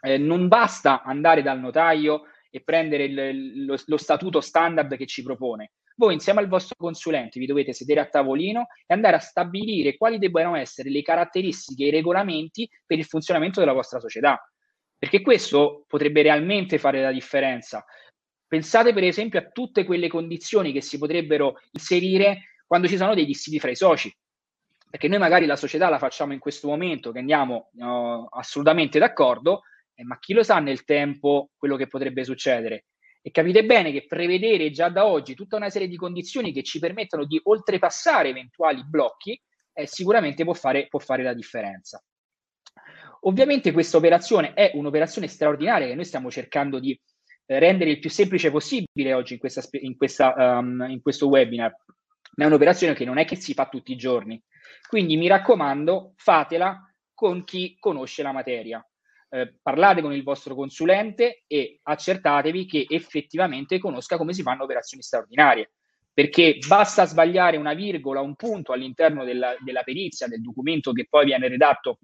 [0.00, 5.22] Eh, non basta andare dal notaio e prendere il, lo, lo statuto standard che ci
[5.22, 5.72] propone.
[5.96, 10.18] Voi insieme al vostro consulente vi dovete sedere a tavolino e andare a stabilire quali
[10.18, 14.42] debbano essere le caratteristiche e i regolamenti per il funzionamento della vostra società.
[14.98, 17.84] Perché questo potrebbe realmente fare la differenza.
[18.46, 23.24] Pensate per esempio a tutte quelle condizioni che si potrebbero inserire quando ci sono dei
[23.24, 24.14] dissidi fra i soci.
[24.90, 29.62] Perché noi magari la società la facciamo in questo momento che andiamo uh, assolutamente d'accordo,
[30.04, 32.86] ma chi lo sa nel tempo quello che potrebbe succedere?
[33.22, 36.78] E capite bene che prevedere già da oggi tutta una serie di condizioni che ci
[36.78, 39.38] permettono di oltrepassare eventuali blocchi
[39.74, 42.02] eh, sicuramente può fare, può fare la differenza.
[43.22, 46.98] Ovviamente questa operazione è un'operazione straordinaria che noi stiamo cercando di
[47.46, 51.74] eh, rendere il più semplice possibile oggi in, questa, in, questa, um, in questo webinar,
[52.36, 54.42] ma è un'operazione che non è che si fa tutti i giorni.
[54.88, 58.82] Quindi mi raccomando, fatela con chi conosce la materia
[59.30, 65.02] eh, parlate con il vostro consulente e accertatevi che effettivamente conosca come si fanno operazioni
[65.02, 65.72] straordinarie.
[66.12, 71.24] Perché basta sbagliare una virgola, un punto all'interno della, della perizia, del documento che poi
[71.24, 71.98] viene redatto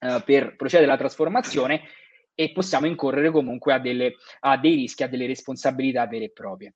[0.00, 1.82] eh, per procedere alla trasformazione
[2.34, 6.74] e possiamo incorrere comunque a, delle, a dei rischi, a delle responsabilità vere e proprie.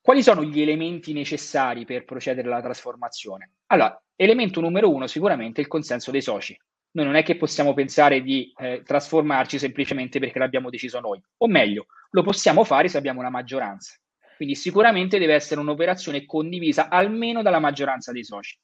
[0.00, 3.56] Quali sono gli elementi necessari per procedere alla trasformazione?
[3.66, 6.58] Allora, elemento numero uno sicuramente il consenso dei soci.
[6.98, 11.46] Noi non è che possiamo pensare di eh, trasformarci semplicemente perché l'abbiamo deciso noi, o
[11.46, 13.94] meglio, lo possiamo fare se abbiamo una maggioranza.
[14.34, 18.58] Quindi sicuramente deve essere un'operazione condivisa almeno dalla maggioranza dei soci.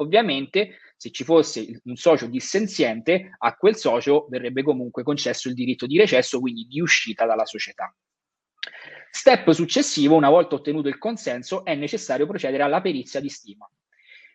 [0.00, 5.86] Ovviamente, se ci fosse un socio dissenziente, a quel socio verrebbe comunque concesso il diritto
[5.86, 7.94] di recesso, quindi di uscita dalla società.
[9.12, 13.70] Step successivo, una volta ottenuto il consenso, è necessario procedere alla perizia di stima.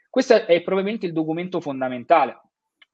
[0.10, 2.40] Questo è probabilmente il documento fondamentale,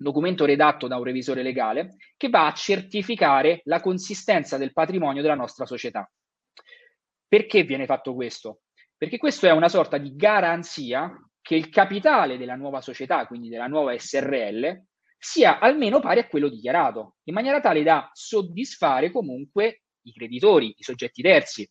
[0.02, 5.36] documento redatto da un revisore legale che va a certificare la consistenza del patrimonio della
[5.36, 6.10] nostra società.
[7.28, 8.62] Perché viene fatto questo?
[8.98, 13.68] Perché questo è una sorta di garanzia che il capitale della nuova società, quindi della
[13.68, 14.84] nuova SRL,
[15.18, 20.84] sia almeno pari a quello dichiarato, in maniera tale da soddisfare comunque i creditori, i
[20.84, 21.70] soggetti terzi.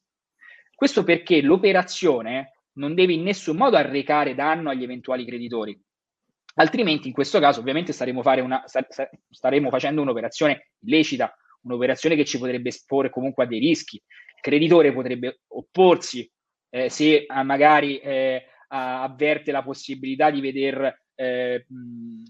[0.75, 5.81] Questo perché l'operazione non deve in nessun modo arrecare danno agli eventuali creditori.
[6.59, 8.65] Altrimenti, in questo caso, ovviamente staremo, una,
[9.31, 13.97] staremo facendo un'operazione illecita, un'operazione che ci potrebbe esporre comunque a dei rischi.
[13.97, 16.29] Il creditore potrebbe opporsi
[16.71, 21.65] eh, se ah, magari eh, avverte la possibilità di veder eh,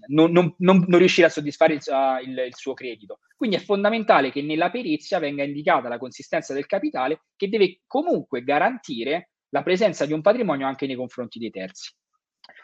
[0.07, 1.81] non, non, non, non, riuscire a soddisfare il,
[2.25, 3.19] il, il, suo credito.
[3.35, 8.43] Quindi è fondamentale che nella perizia venga indicata la consistenza del capitale che deve comunque
[8.43, 11.93] garantire la presenza di un patrimonio anche nei confronti dei terzi.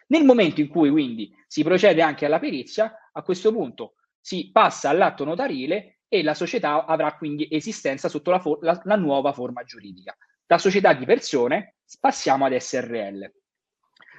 [0.07, 4.89] Nel momento in cui quindi si procede anche alla perizia, a questo punto si passa
[4.89, 9.63] all'atto notarile e la società avrà quindi esistenza sotto la, for- la, la nuova forma
[9.63, 10.15] giuridica.
[10.45, 13.31] Da società di persone passiamo ad SRL.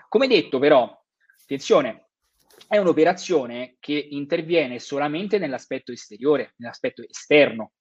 [0.08, 1.04] Come detto però,
[1.48, 2.08] Attenzione,
[2.66, 7.74] è un'operazione che interviene solamente nell'aspetto esteriore, nell'aspetto esterno.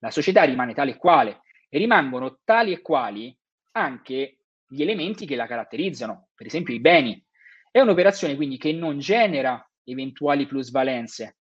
[0.00, 3.32] La società rimane tale e quale e rimangono tali e quali
[3.76, 7.24] anche gli elementi che la caratterizzano, per esempio i beni.
[7.72, 11.38] È un'operazione quindi che non genera eventuali plusvalenze.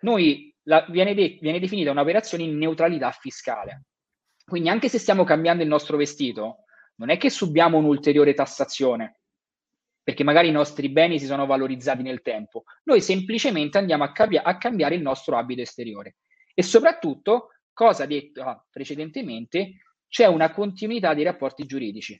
[0.00, 3.84] Noi la, viene, de- viene definita un'operazione in neutralità fiscale.
[4.46, 6.64] Quindi anche se stiamo cambiando il nostro vestito,
[6.96, 9.20] non è che subiamo un'ulteriore tassazione,
[10.02, 12.64] perché magari i nostri beni si sono valorizzati nel tempo.
[12.84, 16.16] Noi semplicemente andiamo a, cambi- a cambiare il nostro abito esteriore.
[16.54, 22.18] E soprattutto, cosa detto precedentemente, c'è una continuità dei rapporti giuridici.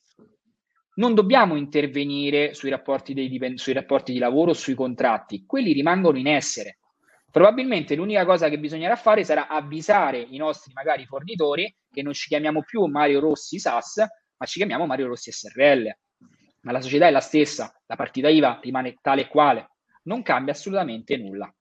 [0.97, 6.29] Non dobbiamo intervenire sui rapporti, dipend- sui rapporti di lavoro, sui contratti, quelli rimangono in
[6.29, 6.79] essere.
[7.31, 12.29] Probabilmente l'unica cosa che bisognerà fare sarà avvisare i nostri magari fornitori che non ci
[12.29, 13.97] chiamiamo più Mario Rossi SAS,
[14.37, 15.93] ma ci chiamiamo Mario Rossi SRL
[16.65, 19.71] ma la società è la stessa, la partita IVA rimane tale e quale,
[20.05, 21.53] non cambia assolutamente nulla.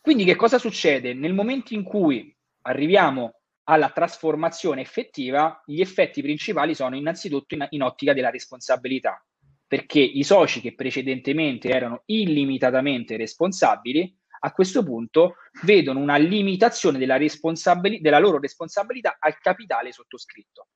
[0.00, 1.14] Quindi che cosa succede?
[1.14, 7.82] Nel momento in cui arriviamo alla trasformazione effettiva, gli effetti principali sono innanzitutto in, in
[7.82, 9.24] ottica della responsabilità,
[9.66, 17.16] perché i soci che precedentemente erano illimitatamente responsabili, a questo punto vedono una limitazione della,
[17.16, 20.68] responsabili- della loro responsabilità al capitale sottoscritto.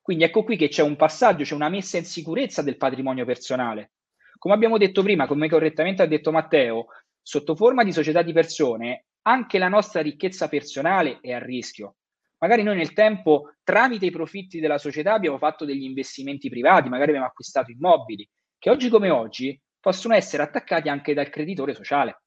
[0.00, 3.92] Quindi ecco qui che c'è un passaggio, c'è una messa in sicurezza del patrimonio personale.
[4.38, 6.86] Come abbiamo detto prima, come correttamente ha detto Matteo,
[7.20, 11.96] sotto forma di società di persone, anche la nostra ricchezza personale è a rischio.
[12.38, 17.10] Magari noi nel tempo, tramite i profitti della società, abbiamo fatto degli investimenti privati, magari
[17.10, 22.22] abbiamo acquistato immobili, che oggi come oggi possono essere attaccati anche dal creditore sociale.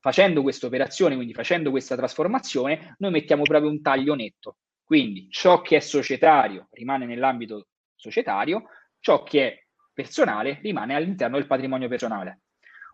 [0.00, 4.58] Facendo questa operazione, quindi facendo questa trasformazione, noi mettiamo proprio un taglio netto.
[4.84, 8.68] Quindi ciò che è societario rimane nell'ambito societario,
[9.00, 12.42] ciò che è personale rimane all'interno del patrimonio personale.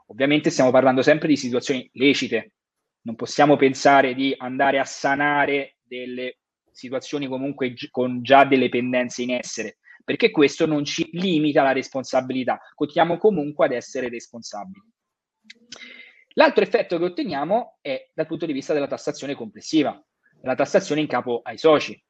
[0.07, 2.55] Ovviamente stiamo parlando sempre di situazioni lecite,
[3.03, 6.39] non possiamo pensare di andare a sanare delle
[6.71, 12.61] situazioni comunque con già delle pendenze in essere, perché questo non ci limita la responsabilità,
[12.75, 14.81] continuiamo comunque ad essere responsabili.
[16.35, 20.03] L'altro effetto che otteniamo è dal punto di vista della tassazione complessiva
[20.45, 22.01] la tassazione in capo ai soci.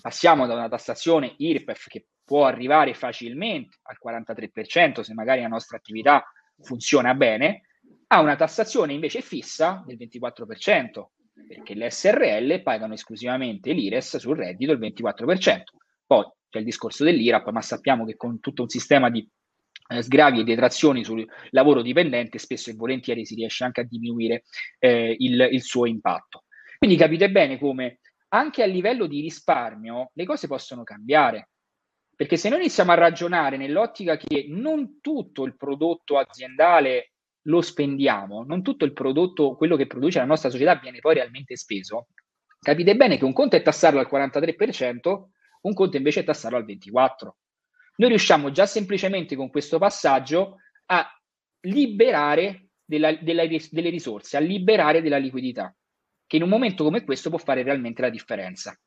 [0.00, 5.76] Passiamo da una tassazione IRPEF che può arrivare facilmente al 43% se magari la nostra
[5.76, 6.24] attività
[6.60, 7.66] funziona bene,
[8.08, 11.06] a una tassazione invece fissa del 24%,
[11.46, 15.62] perché le SRL pagano esclusivamente l'IRES sul reddito il 24%.
[16.06, 19.28] Poi c'è il discorso dell'IRAP, ma sappiamo che con tutto un sistema di
[19.90, 24.44] eh, sgravi e detrazioni sul lavoro dipendente spesso e volentieri si riesce anche a diminuire
[24.78, 26.44] eh, il, il suo impatto.
[26.76, 31.50] Quindi capite bene come anche a livello di risparmio le cose possono cambiare.
[32.14, 38.44] Perché se noi iniziamo a ragionare nell'ottica che non tutto il prodotto aziendale lo spendiamo,
[38.44, 42.08] non tutto il prodotto, quello che produce la nostra società viene poi realmente speso,
[42.60, 45.24] capite bene che un conto è tassarlo al 43%,
[45.62, 47.30] un conto invece è tassarlo al 24%.
[47.96, 51.06] Noi riusciamo già semplicemente con questo passaggio a
[51.62, 55.74] liberare della, della, delle risorse, a liberare della liquidità,
[56.26, 58.78] che in un momento come questo può fare realmente la differenza.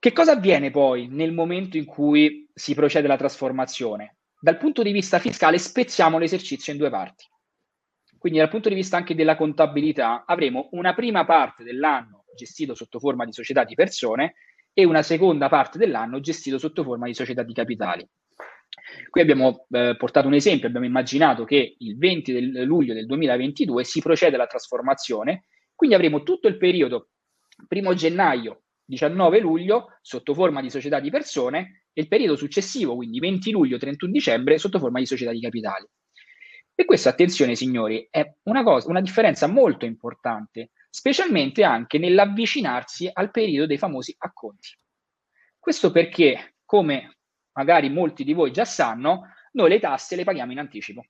[0.00, 4.17] Che cosa avviene poi nel momento in cui si procede alla trasformazione?
[4.40, 7.24] Dal punto di vista fiscale spezziamo l'esercizio in due parti.
[8.18, 13.00] Quindi dal punto di vista anche della contabilità avremo una prima parte dell'anno gestito sotto
[13.00, 14.34] forma di società di persone
[14.72, 18.08] e una seconda parte dell'anno gestito sotto forma di società di capitali.
[19.10, 23.82] Qui abbiamo eh, portato un esempio, abbiamo immaginato che il 20 del, luglio del 2022
[23.82, 27.08] si procede alla trasformazione, quindi avremo tutto il periodo
[27.66, 33.18] primo gennaio 19 luglio sotto forma di società di persone e il periodo successivo, quindi
[33.18, 35.84] 20 luglio 31 dicembre, sotto forma di società di capitali.
[36.72, 43.32] E questa, attenzione signori, è una, cosa, una differenza molto importante, specialmente anche nell'avvicinarsi al
[43.32, 44.68] periodo dei famosi acconti.
[45.58, 47.16] Questo perché, come
[47.54, 51.04] magari molti di voi già sanno, noi le tasse le paghiamo in anticipo.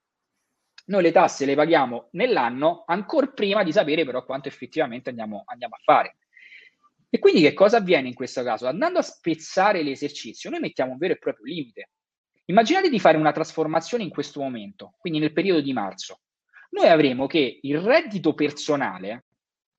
[0.86, 5.74] Noi le tasse le paghiamo nell'anno, ancora prima di sapere però quanto effettivamente andiamo, andiamo
[5.74, 6.16] a fare.
[7.10, 8.66] E quindi che cosa avviene in questo caso?
[8.66, 11.90] Andando a spezzare l'esercizio, noi mettiamo un vero e proprio limite.
[12.46, 16.20] Immaginate di fare una trasformazione in questo momento, quindi nel periodo di marzo.
[16.70, 19.26] Noi avremo che il reddito personale,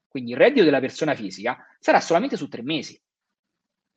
[0.08, 3.00] quindi il reddito della persona fisica, sarà solamente su tre mesi.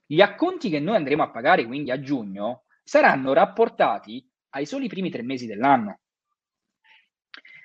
[0.04, 5.10] Gli acconti che noi andremo a pagare quindi a giugno saranno rapportati ai soli primi
[5.10, 6.00] tre mesi dell'anno.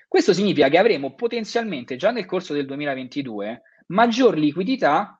[0.07, 5.16] Questo significa che avremo potenzialmente già nel corso del 2022 maggior liquidità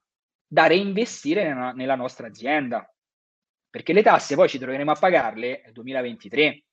[0.47, 2.89] da reinvestire nella, nella nostra azienda,
[3.69, 6.63] perché le tasse poi ci troveremo a pagarle nel 2023.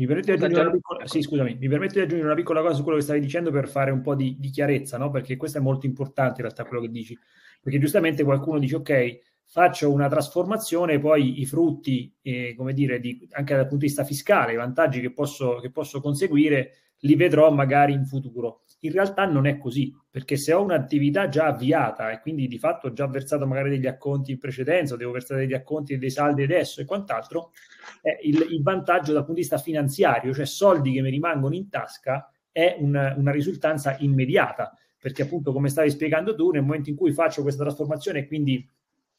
[0.00, 2.74] Mi permette, di aggiungere una piccola, sì, scusami, mi permette di aggiungere una piccola cosa
[2.74, 5.10] su quello che stavi dicendo per fare un po' di, di, chiarezza, no?
[5.10, 7.18] Perché questo è molto importante in realtà quello che dici.
[7.60, 13.28] Perché giustamente qualcuno dice, ok, faccio una trasformazione, poi i frutti, eh, come dire, di,
[13.32, 17.50] anche dal punto di vista fiscale, i vantaggi che posso, che posso conseguire, li vedrò
[17.50, 18.62] magari in futuro.
[18.80, 22.86] In realtà non è così, perché se ho un'attività già avviata e quindi di fatto
[22.86, 26.42] ho già versato magari degli acconti in precedenza, devo versare degli acconti e dei saldi
[26.42, 27.52] adesso e quant'altro,
[28.02, 31.68] eh, il, il, vantaggio dal punto di vista finanziario, cioè soldi che mi rimangono in
[31.68, 36.96] tasca, è un, una risultanza immediata, perché appunto come stavi spiegando tu, nel momento in
[36.96, 38.66] cui faccio questa trasformazione e quindi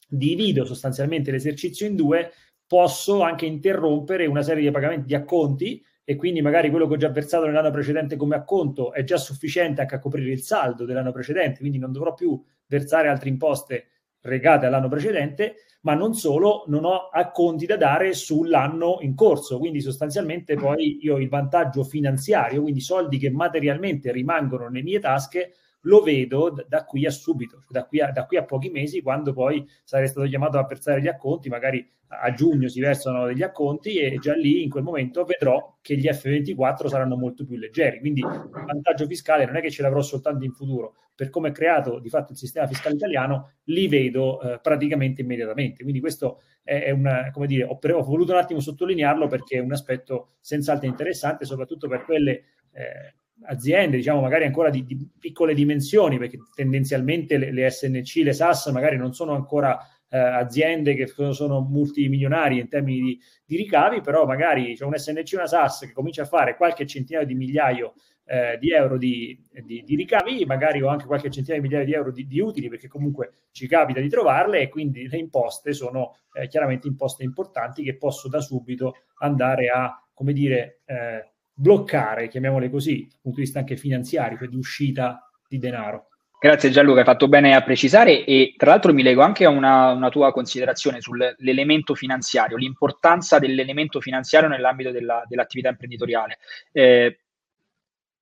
[0.07, 2.31] divido sostanzialmente l'esercizio in due,
[2.67, 6.97] posso anche interrompere una serie di pagamenti di acconti e quindi magari quello che ho
[6.97, 11.13] già versato nell'anno precedente come acconto è già sufficiente anche a coprire il saldo dell'anno
[11.13, 13.85] precedente, quindi non dovrò più versare altre imposte
[14.19, 19.79] regate all'anno precedente, ma non solo, non ho acconti da dare sull'anno in corso, quindi
[19.79, 25.53] sostanzialmente poi io ho il vantaggio finanziario, quindi soldi che materialmente rimangono nelle mie tasche,
[25.81, 29.33] lo vedo da qui a subito, da qui a, da qui a pochi mesi, quando
[29.33, 33.97] poi sarei stato chiamato a versare gli acconti, magari a giugno si versano degli acconti
[33.97, 37.99] e già lì in quel momento vedrò che gli F24 saranno molto più leggeri.
[37.99, 41.51] Quindi il vantaggio fiscale non è che ce l'avrò soltanto in futuro, per come è
[41.51, 45.83] creato di fatto il sistema fiscale italiano, li vedo eh, praticamente immediatamente.
[45.83, 49.61] Quindi questo è, è una, come dire, ho, ho, voluto un attimo sottolinearlo perché è
[49.61, 55.53] un aspetto senz'altro interessante, soprattutto per quelle eh, aziende, diciamo magari ancora di, di, piccole
[55.53, 61.07] dimensioni, perché tendenzialmente le, le SNC, le SAS magari non sono ancora eh, aziende che
[61.07, 65.93] sono multimilionarie in termini di, di ricavi, però magari c'è un SNC, una SAS che
[65.93, 67.93] comincia a fare qualche centinaio di migliaio
[68.25, 71.93] eh, di euro di, di, di, ricavi, magari ho anche qualche centinaio di migliaia di
[71.93, 76.15] euro di, di, utili perché comunque ci capita di trovarle e quindi le imposte sono
[76.33, 81.30] eh, chiaramente imposte importanti che posso da subito andare a, come dire, eh,
[81.61, 86.07] bloccare, chiamiamole così, dal punto di vista anche finanziario, cioè di uscita di denaro.
[86.39, 89.91] Grazie Gianluca, hai fatto bene a precisare e tra l'altro mi leggo anche a una,
[89.91, 96.39] una tua considerazione sull'elemento finanziario, l'importanza dell'elemento finanziario nell'ambito della, dell'attività imprenditoriale.
[96.71, 97.19] Eh,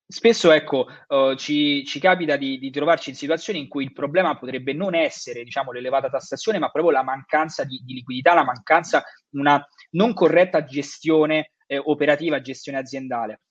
[0.06, 4.38] spesso ecco, uh, ci, ci, capita di, di, trovarci in situazioni in cui il problema
[4.38, 9.02] potrebbe non essere diciamo, l'elevata tassazione, ma proprio la mancanza di, di liquidità, la mancanza
[9.30, 13.42] una non corretta gestione eh, operativa, gestione aziendale.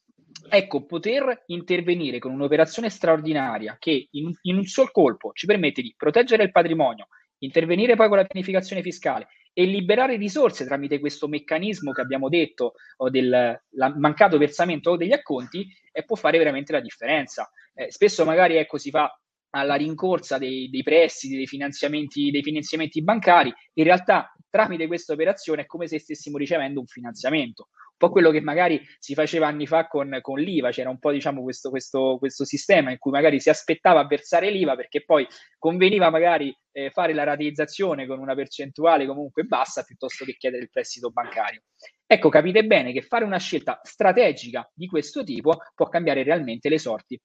[0.49, 5.95] Ecco, poter intervenire con un'operazione straordinaria che in, in un sol colpo ci permette di
[5.97, 7.07] proteggere il patrimonio,
[7.39, 12.75] intervenire poi con la pianificazione fiscale e liberare risorse tramite questo meccanismo che abbiamo detto
[12.97, 13.61] o del
[13.97, 17.51] mancato versamento degli acconti e può fare veramente la differenza.
[17.75, 19.17] Eh, spesso magari ecco, si fa
[19.51, 25.63] alla rincorsa dei, dei prestiti, dei finanziamenti, dei finanziamenti bancari, in realtà tramite questa operazione
[25.63, 27.69] è come se stessimo ricevendo un finanziamento.
[27.99, 31.11] Un po' quello che magari si faceva anni fa con, con l'IVA, c'era un po'
[31.11, 35.27] diciamo questo, questo, questo, sistema in cui magari si aspettava a versare l'IVA perché poi
[35.59, 40.71] conveniva magari eh, fare la rateizzazione con una percentuale comunque bassa piuttosto che chiedere il
[40.71, 41.63] prestito bancario.
[42.07, 46.79] Ecco, capite bene che fare una scelta strategica di questo tipo può cambiare realmente le
[46.79, 47.21] sorti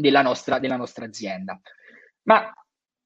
[0.00, 1.60] della nostra, della nostra azienda.
[2.22, 2.52] Ma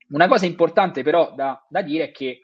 [0.08, 2.42] una cosa importante però da, da dire è che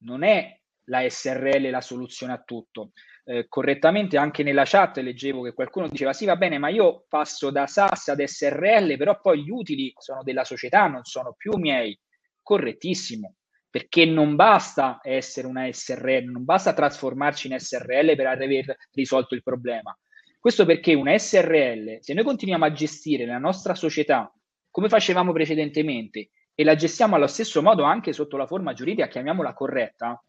[0.00, 2.90] non è la SRL la soluzione a tutto.
[3.26, 7.50] Eh, correttamente anche nella chat leggevo che qualcuno diceva sì va bene ma io passo
[7.50, 11.98] da SAS ad SRL però poi gli utili sono della società non sono più miei
[12.42, 13.36] correttissimo
[13.70, 19.42] perché non basta essere una SRL non basta trasformarci in SRL per aver risolto il
[19.42, 19.98] problema
[20.44, 24.30] questo perché una SRL se noi continuiamo a gestire la nostra società
[24.70, 29.54] come facevamo precedentemente e la gestiamo allo stesso modo anche sotto la forma giuridica chiamiamola
[29.54, 30.22] corretta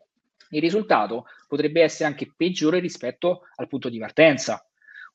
[0.52, 4.66] il risultato potrebbe essere anche peggiore rispetto al punto di partenza.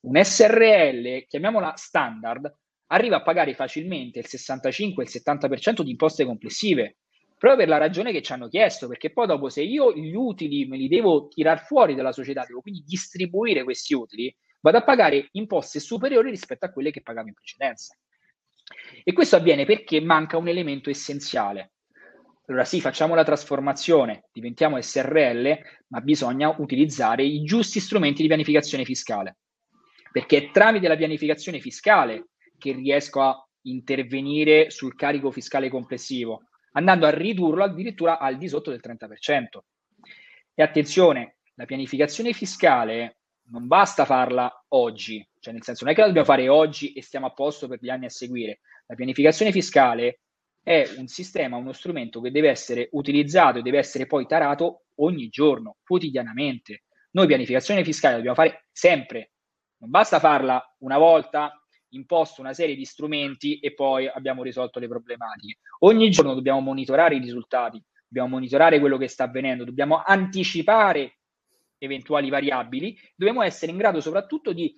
[0.01, 2.53] Un SRL, chiamiamola standard,
[2.89, 6.99] arriva a pagare facilmente il 65 il 70% di imposte complessive,
[7.39, 10.67] proprio per la ragione che ci hanno chiesto, perché poi dopo se io gli utili
[10.67, 15.29] me li devo tirar fuori dalla società, devo quindi distribuire questi utili, vado a pagare
[15.33, 17.97] imposte superiori rispetto a quelle che pagavo in precedenza.
[19.03, 21.73] E questo avviene perché manca un elemento essenziale,
[22.51, 25.57] allora sì, facciamo la trasformazione, diventiamo SRL,
[25.87, 29.37] ma bisogna utilizzare i giusti strumenti di pianificazione fiscale,
[30.11, 36.43] perché è tramite la pianificazione fiscale che riesco a intervenire sul carico fiscale complessivo,
[36.73, 39.07] andando a ridurlo addirittura al di sotto del 30%.
[40.53, 43.19] E attenzione, la pianificazione fiscale
[43.51, 47.03] non basta farla oggi, cioè nel senso non è che la dobbiamo fare oggi e
[47.03, 48.61] stiamo a posto per gli anni a seguire.
[48.87, 50.21] La pianificazione fiscale
[50.63, 55.29] è un sistema, uno strumento che deve essere utilizzato e deve essere poi tarato ogni
[55.29, 56.85] giorno, quotidianamente.
[57.13, 59.33] Noi pianificazione fiscale dobbiamo fare sempre,
[59.79, 61.55] non basta farla una volta,
[61.93, 65.59] imposto una serie di strumenti e poi abbiamo risolto le problematiche.
[65.81, 71.20] Ogni giorno dobbiamo monitorare i risultati, dobbiamo monitorare quello che sta avvenendo, dobbiamo anticipare
[71.81, 74.73] eventuali variabili, dobbiamo essere in grado soprattutto di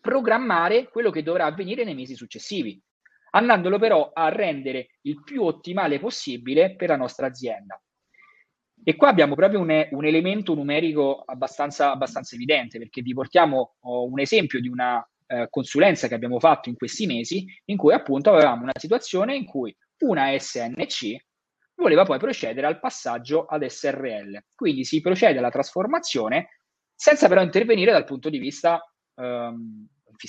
[0.00, 2.80] programmare quello che dovrà avvenire nei mesi successivi
[3.30, 7.80] andandolo però a rendere il più ottimale possibile per la nostra azienda.
[8.82, 14.04] E qua abbiamo proprio un, un elemento numerico abbastanza, abbastanza, evidente, perché vi portiamo oh,
[14.04, 18.30] un esempio di una eh, consulenza che abbiamo fatto in questi mesi, in cui appunto
[18.30, 21.16] avevamo una situazione in cui una SNC
[21.78, 24.44] voleva poi procedere al passaggio ad SRL.
[24.54, 26.60] Quindi si procede alla trasformazione
[26.94, 28.80] senza però intervenire dal punto di vista
[29.14, 29.86] ehm,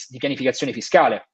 [0.10, 1.32] di pianificazione fiscale.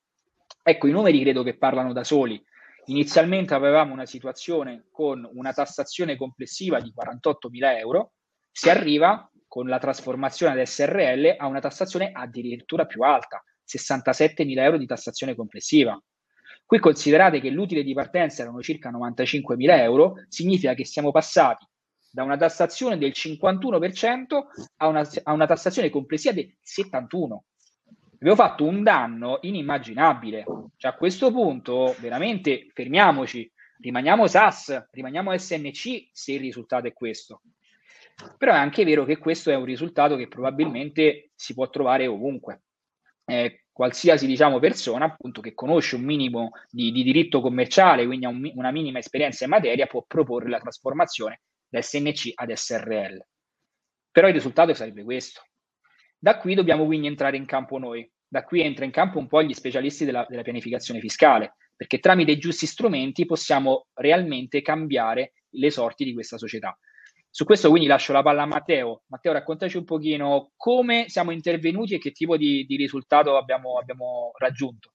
[0.64, 2.42] Ecco, i numeri credo che parlano da soli.
[2.86, 8.14] Inizialmente avevamo una situazione con una tassazione complessiva di 48.000 euro,
[8.52, 14.78] si arriva con la trasformazione ad SRL a una tassazione addirittura più alta, 67.000 euro
[14.78, 16.00] di tassazione complessiva.
[16.66, 21.66] Qui considerate che l'utile di partenza erano circa 95.000 euro, significa che siamo passati
[22.10, 24.40] da una tassazione del 51%
[24.78, 27.38] a una, a una tassazione complessiva del 71%
[28.16, 30.46] abbiamo fatto un danno inimmaginabile.
[30.78, 37.42] Cioè, a questo punto, veramente fermiamoci, rimaniamo SAS, rimaniamo SNC se il risultato è questo.
[38.38, 42.64] Però è anche vero che questo è un risultato che probabilmente si può trovare ovunque.
[43.26, 48.30] Eh, qualsiasi diciamo, persona appunto, che conosce un minimo di, di diritto commerciale, quindi ha
[48.30, 53.20] un, una minima esperienza in materia, può proporre la trasformazione da SNC ad SRL.
[54.12, 55.42] Però il risultato sarebbe questo.
[56.18, 58.10] Da qui dobbiamo quindi entrare in campo noi.
[58.26, 62.32] Da qui entra in campo un po' gli specialisti della, della pianificazione fiscale, perché tramite
[62.32, 66.80] i giusti strumenti possiamo realmente cambiare le sorti di questa società.
[67.36, 69.02] Su questo quindi lascio la palla a Matteo.
[69.08, 74.32] Matteo, raccontaci un pochino come siamo intervenuti e che tipo di, di risultato abbiamo, abbiamo
[74.38, 74.92] raggiunto.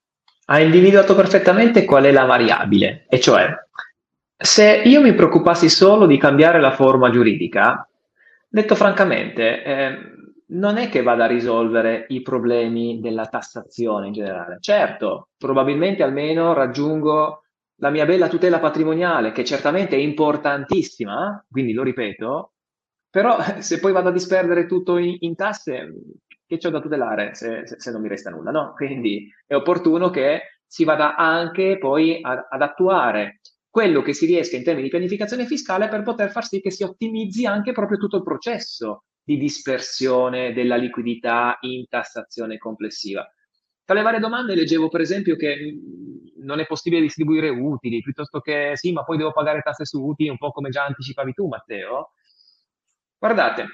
[0.47, 3.55] Ha individuato perfettamente qual è la variabile, e cioè
[4.35, 7.87] se io mi preoccupassi solo di cambiare la forma giuridica,
[8.49, 9.99] detto francamente, eh,
[10.47, 14.57] non è che vada a risolvere i problemi della tassazione in generale.
[14.61, 17.40] Certo, probabilmente almeno raggiungo
[17.81, 22.53] la mia bella tutela patrimoniale, che certamente è importantissima, quindi lo ripeto,
[23.11, 25.93] però se poi vado a disperdere tutto in, in tasse,
[26.47, 28.73] che c'ho da tutelare se, se, se, non mi resta nulla, no?
[28.75, 34.57] Quindi è opportuno che si vada anche poi a, ad attuare quello che si riesca
[34.57, 38.17] in termini di pianificazione fiscale per poter far sì che si ottimizzi anche proprio tutto
[38.17, 43.25] il processo di dispersione della liquidità in tassazione complessiva.
[43.85, 48.41] Tra le varie domande leggevo per esempio che mm, non è possibile distribuire utili, piuttosto
[48.41, 51.49] che sì, ma poi devo pagare tasse su utili, un po' come già anticipavi tu
[51.49, 52.13] Matteo.
[53.19, 53.67] Guardate,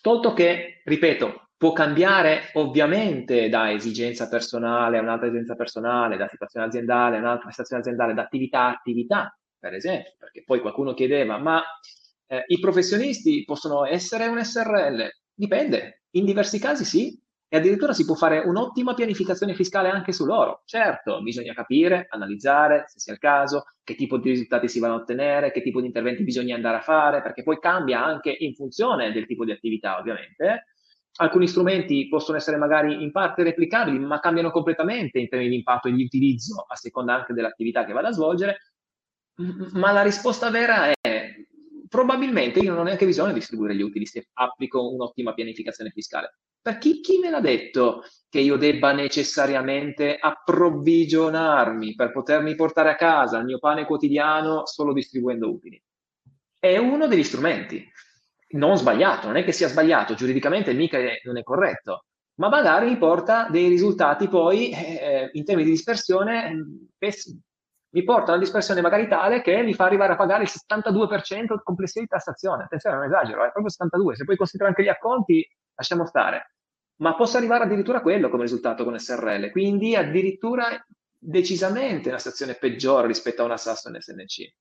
[0.00, 6.66] tolto che, ripeto, può cambiare ovviamente da esigenza personale a un'altra esigenza personale, da situazione
[6.66, 11.38] aziendale a un'altra situazione aziendale, da attività a attività, per esempio, perché poi qualcuno chiedeva,
[11.38, 11.62] ma
[12.26, 15.08] eh, i professionisti possono essere un SRL?
[15.34, 20.24] Dipende, in diversi casi sì, e addirittura si può fare un'ottima pianificazione fiscale anche su
[20.24, 20.62] loro.
[20.64, 24.98] Certo, bisogna capire, analizzare se sia il caso, che tipo di risultati si vanno a
[24.98, 29.12] ottenere, che tipo di interventi bisogna andare a fare, perché poi cambia anche in funzione
[29.12, 30.66] del tipo di attività, ovviamente.
[31.18, 35.88] Alcuni strumenti possono essere magari in parte replicabili, ma cambiano completamente in termini di impatto
[35.88, 38.58] e di utilizzo a seconda anche dell'attività che vado a svolgere.
[39.72, 41.15] Ma la risposta vera è
[41.96, 46.36] probabilmente io non ho neanche bisogno di distribuire gli utili se applico un'ottima pianificazione fiscale.
[46.60, 52.96] Per chi, chi me l'ha detto che io debba necessariamente approvvigionarmi per potermi portare a
[52.96, 55.82] casa il mio pane quotidiano solo distribuendo utili?
[56.58, 57.82] È uno degli strumenti.
[58.48, 62.90] Non sbagliato, non è che sia sbagliato, giuridicamente mica è, non è corretto, ma magari
[62.90, 67.40] mi porta dei risultati poi eh, in termini di dispersione pessimi.
[67.90, 72.04] Mi porta una dispersione magari tale che mi fa arrivare a pagare il 72% complessivo
[72.04, 72.64] di tassazione.
[72.64, 74.12] Attenzione, non esagero, è proprio 72%.
[74.14, 76.50] Se poi considero anche gli acconti, lasciamo stare
[76.96, 80.84] ma posso arrivare addirittura a quello come risultato con SRL, quindi addirittura
[81.18, 84.52] decisamente una situazione peggiore rispetto a una SAS o un SNC.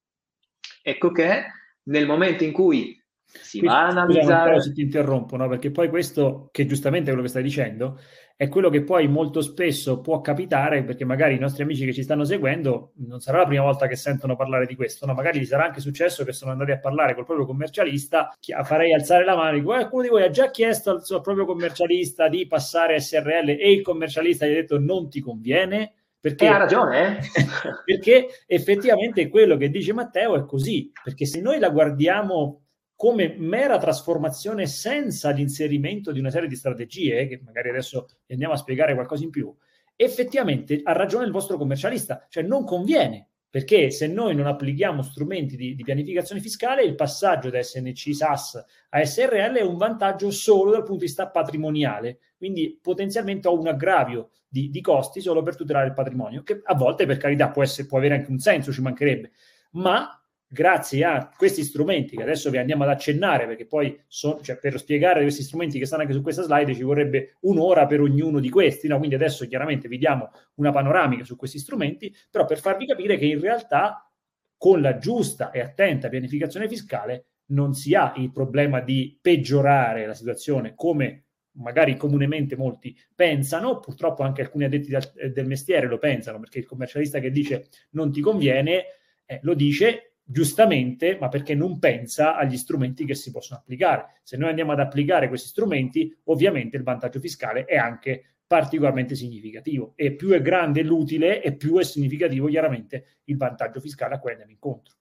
[0.82, 1.46] Ecco che
[1.84, 4.62] nel momento in cui si Quindi, va a analizzare...
[4.62, 5.48] se ti interrompo, no?
[5.48, 8.00] perché poi questo, che giustamente è quello che stai dicendo,
[8.38, 12.04] è quello che poi molto spesso può capitare, perché magari i nostri amici che ci
[12.04, 15.14] stanno seguendo non sarà la prima volta che sentono parlare di questo, no?
[15.14, 19.24] magari gli sarà anche successo che sono andati a parlare col proprio commercialista, farei alzare
[19.24, 23.00] la mano, dico, qualcuno di voi ha già chiesto al suo proprio commercialista di passare
[23.00, 25.94] SRL e il commercialista gli ha detto non ti conviene?
[26.20, 27.22] Perché, ha ragione, eh?
[27.86, 32.65] perché effettivamente quello che dice Matteo è così, perché se noi la guardiamo
[32.96, 38.58] come mera trasformazione senza l'inserimento di una serie di strategie, che magari adesso andiamo a
[38.58, 39.54] spiegare qualcosa in più,
[39.96, 45.56] effettivamente ha ragione il vostro commercialista, cioè non conviene, perché se noi non applichiamo strumenti
[45.56, 50.72] di, di pianificazione fiscale, il passaggio da SNC SAS a SRL è un vantaggio solo
[50.72, 55.56] dal punto di vista patrimoniale, quindi potenzialmente ho un aggravio di, di costi solo per
[55.56, 58.74] tutelare il patrimonio, che a volte per carità può, essere, può avere anche un senso,
[58.74, 59.32] ci mancherebbe,
[59.72, 60.22] ma
[60.56, 64.80] grazie a questi strumenti che adesso vi andiamo ad accennare, perché poi so, cioè, per
[64.80, 68.50] spiegare questi strumenti che stanno anche su questa slide ci vorrebbe un'ora per ognuno di
[68.50, 68.98] questi, no?
[68.98, 73.26] quindi adesso chiaramente vi diamo una panoramica su questi strumenti, però per farvi capire che
[73.26, 74.10] in realtà
[74.58, 80.14] con la giusta e attenta pianificazione fiscale non si ha il problema di peggiorare la
[80.14, 81.26] situazione come
[81.58, 86.66] magari comunemente molti pensano, purtroppo anche alcuni addetti del, del mestiere lo pensano, perché il
[86.66, 88.86] commercialista che dice non ti conviene,
[89.26, 94.20] eh, lo dice giustamente, ma perché non pensa agli strumenti che si possono applicare.
[94.24, 99.94] Se noi andiamo ad applicare questi strumenti, ovviamente il vantaggio fiscale è anche particolarmente significativo
[99.96, 104.32] e più è grande l'utile e più è significativo chiaramente il vantaggio fiscale a cui
[104.32, 104.94] andiamo incontro.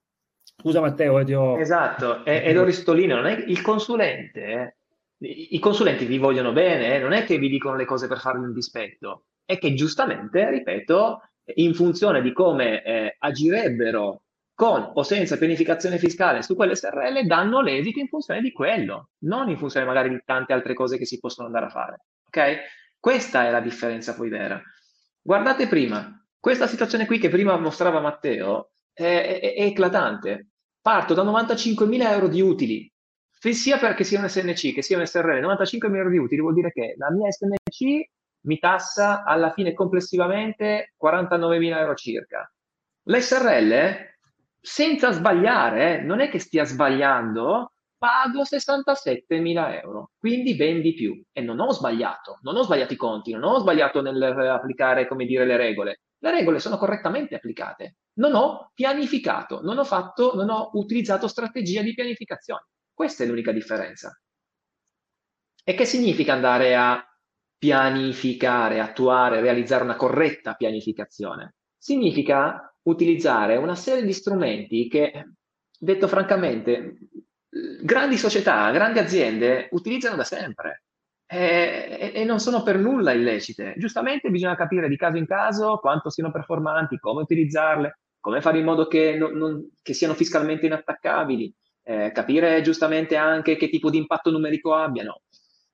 [0.42, 1.58] Scusa Matteo, eh, ho...
[1.58, 4.76] Esatto, e, e lo risottolineo, non è il consulente,
[5.18, 8.18] eh, i consulenti vi vogliono bene, eh, non è che vi dicono le cose per
[8.18, 11.20] farvi un dispetto, è che giustamente, ripeto,
[11.56, 14.23] in funzione di come eh, agirebbero
[14.54, 19.48] con o senza pianificazione fiscale su quelle SRL danno l'esito in funzione di quello, non
[19.48, 22.04] in funzione magari di tante altre cose che si possono andare a fare.
[22.26, 22.56] Ok?
[22.98, 24.62] Questa è la differenza poi vera.
[25.20, 30.50] Guardate prima, questa situazione qui che prima mostrava Matteo è, è, è eclatante.
[30.80, 32.92] Parto da 95.000 euro di utili,
[33.52, 36.70] sia perché sia un SNC che sia un SRL, 95.000 euro di utili vuol dire
[36.72, 38.08] che la mia SNC
[38.46, 42.50] mi tassa alla fine complessivamente 49.000 euro circa.
[43.04, 44.13] L'SRL
[44.64, 51.22] senza sbagliare, eh, non è che stia sbagliando, pago 67.000 euro, quindi ben di più.
[51.32, 55.44] E non ho sbagliato, non ho sbagliato i conti, non ho sbagliato nell'applicare, come dire,
[55.44, 56.00] le regole.
[56.16, 57.96] Le regole sono correttamente applicate.
[58.14, 62.68] Non ho pianificato, non ho fatto, non ho utilizzato strategia di pianificazione.
[62.94, 64.18] Questa è l'unica differenza.
[65.62, 67.06] E che significa andare a
[67.58, 71.56] pianificare, attuare, realizzare una corretta pianificazione?
[71.76, 75.32] Significa utilizzare una serie di strumenti che,
[75.78, 76.96] detto francamente,
[77.82, 80.84] grandi società, grandi aziende utilizzano da sempre
[81.26, 83.74] e, e, non sono per nulla illecite.
[83.76, 88.64] Giustamente bisogna capire di caso in caso quanto siano performanti, come utilizzarle, come fare in
[88.64, 93.98] modo che, non, non, che siano fiscalmente inattaccabili, eh, capire giustamente anche che tipo di
[93.98, 95.22] impatto numerico abbiano.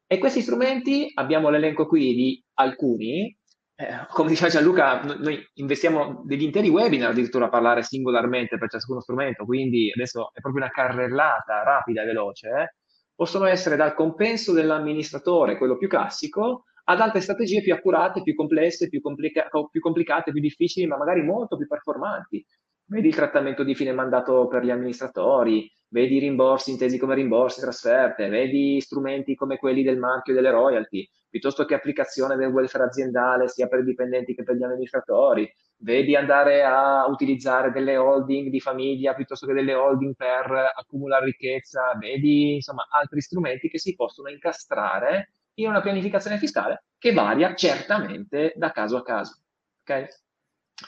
[0.07, 3.37] E questi strumenti, abbiamo l'elenco qui di alcuni,
[3.81, 9.01] eh, come diceva Gianluca, noi investiamo degli interi webinar addirittura a parlare singolarmente per ciascuno
[9.01, 12.49] strumento, quindi adesso è proprio una carrellata rapida e veloce.
[12.49, 12.75] Eh?
[13.21, 18.89] possono essere dal compenso dell'amministratore, quello più classico, ad altre strategie più accurate, più complesse,
[18.89, 22.43] più, complica- più complicate, più difficili, ma magari molto più performanti.
[22.87, 27.61] Vedi il trattamento di fine mandato per gli amministratori, vedi i rimborsi intesi come rimborsi,
[27.61, 32.85] trasferte, vedi strumenti come quelli del marchio e delle royalty, piuttosto che applicazione del welfare
[32.85, 38.51] aziendale sia per i dipendenti che per gli amministratori, vedi andare a utilizzare delle holding
[38.51, 43.95] di famiglia piuttosto che delle holding per accumulare ricchezza, vedi insomma altri strumenti che si
[43.95, 49.39] possono incastrare in una pianificazione fiscale che varia certamente da caso a caso.
[49.83, 50.07] Okay?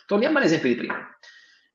[0.07, 0.97] Torniamo all'esempio di prima.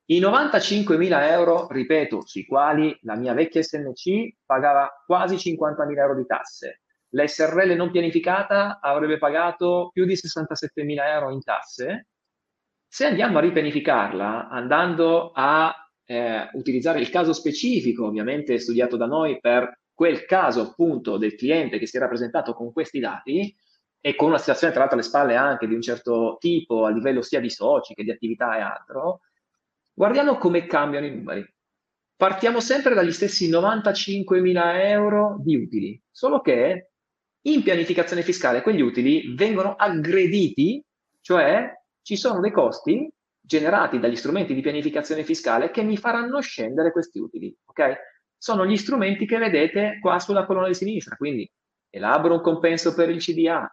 [0.10, 6.26] I 95.000 euro, ripeto, sui quali la mia vecchia SNC pagava quasi 50.000 euro di
[6.26, 12.08] tasse, l'SRL non pianificata avrebbe pagato più di 67.000 euro in tasse,
[12.88, 15.74] se andiamo a ripianificarla andando a
[16.06, 21.80] eh, utilizzare il caso specifico, ovviamente studiato da noi per quel caso appunto del cliente
[21.80, 23.54] che si è rappresentato con questi dati
[24.00, 27.22] e con una situazione tra l'altro alle spalle anche di un certo tipo a livello
[27.22, 29.22] sia di soci che di attività e altro,
[29.94, 31.46] guardiamo come cambiano i numeri.
[32.16, 36.92] Partiamo sempre dagli stessi 95.000 euro di utili, solo che
[37.52, 40.84] in pianificazione fiscale quegli utili vengono aggrediti,
[41.22, 41.72] cioè
[42.02, 47.20] ci sono dei costi generati dagli strumenti di pianificazione fiscale che mi faranno scendere questi
[47.20, 47.98] utili, ok?
[48.38, 51.16] sono gli strumenti che vedete qua sulla colonna di sinistra.
[51.16, 51.50] Quindi
[51.90, 53.70] elaboro un compenso per il CDA,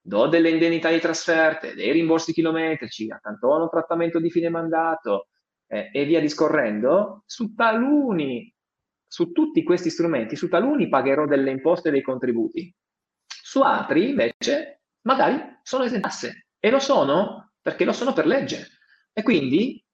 [0.00, 5.28] do delle indennità di trasferte, dei rimborsi chilometrici, accantono un trattamento di fine mandato
[5.66, 7.22] eh, e via discorrendo.
[7.26, 8.52] Su taluni,
[9.06, 12.72] su tutti questi strumenti, su taluni pagherò delle imposte e dei contributi.
[13.52, 16.46] Su altri, invece, magari sono esentasse.
[16.58, 18.66] E lo sono perché lo sono per legge.
[19.12, 19.84] E quindi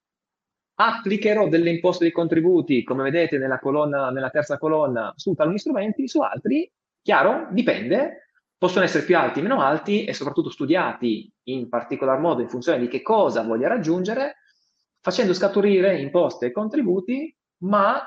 [0.76, 6.06] applicherò delle imposte di contributi, come vedete nella, colonna, nella terza colonna, su taluni strumenti,
[6.06, 6.70] su altri,
[7.02, 12.48] chiaro, dipende, possono essere più alti, meno alti e soprattutto studiati in particolar modo in
[12.48, 14.36] funzione di che cosa voglia raggiungere,
[15.00, 18.00] facendo scaturire imposte e contributi, ma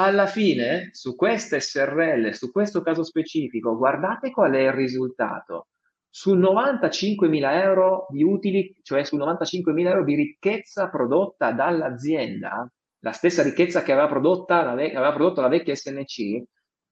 [0.00, 5.68] alla fine su queste SRL, su questo caso specifico, guardate qual è il risultato
[6.08, 12.70] su 95.000 euro di utili, cioè su 95.000 euro di ricchezza prodotta dall'azienda,
[13.00, 16.42] la stessa ricchezza che aveva, prodotta, aveva prodotto la vecchia SNC,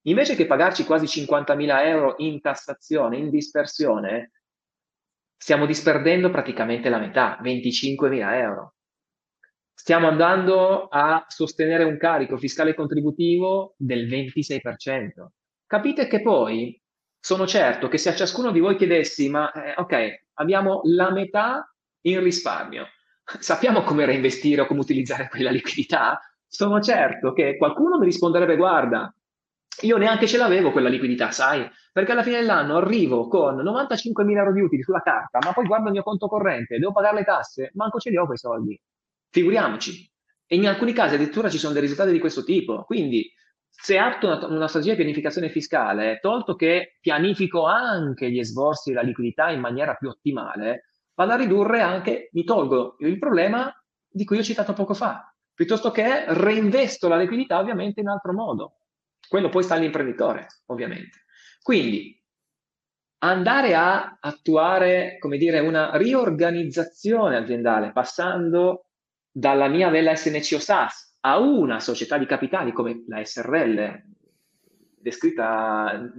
[0.02, 4.32] invece che pagarci quasi 50.000 euro in tassazione, in dispersione,
[5.36, 8.75] stiamo disperdendo praticamente la metà, 25.000 euro.
[9.78, 15.26] Stiamo andando a sostenere un carico fiscale contributivo del 26%.
[15.66, 16.80] Capite che poi
[17.20, 21.70] sono certo che se a ciascuno di voi chiedessi, ma eh, ok, abbiamo la metà
[22.06, 22.86] in risparmio,
[23.38, 26.20] sappiamo come reinvestire o come utilizzare quella liquidità?
[26.48, 29.14] Sono certo che qualcuno mi risponderebbe, guarda,
[29.82, 31.70] io neanche ce l'avevo quella liquidità, sai?
[31.92, 35.88] Perché alla fine dell'anno arrivo con 95.000 euro di utili sulla carta, ma poi guardo
[35.88, 38.80] il mio conto corrente, devo pagare le tasse, manco ce li ho quei soldi.
[39.30, 40.10] Figuriamoci.
[40.46, 42.84] E in alcuni casi addirittura ci sono dei risultati di questo tipo.
[42.84, 43.30] Quindi
[43.68, 49.02] se atto una, una, strategia di pianificazione fiscale, tolto che pianifico anche gli esborsi della
[49.02, 53.72] liquidità in maniera più ottimale, vado a ridurre anche, mi tolgo il problema
[54.08, 58.76] di cui ho citato poco fa, piuttosto che reinvesto la liquidità ovviamente in altro modo.
[59.28, 61.24] Quello poi sta all'imprenditore, ovviamente.
[61.62, 62.16] Quindi
[63.18, 68.85] andare a attuare, come dire, una riorganizzazione aziendale passando
[69.36, 74.02] dalla mia bella SNC o SAS a una società di capitali come la SRL,
[74.98, 76.10] descritta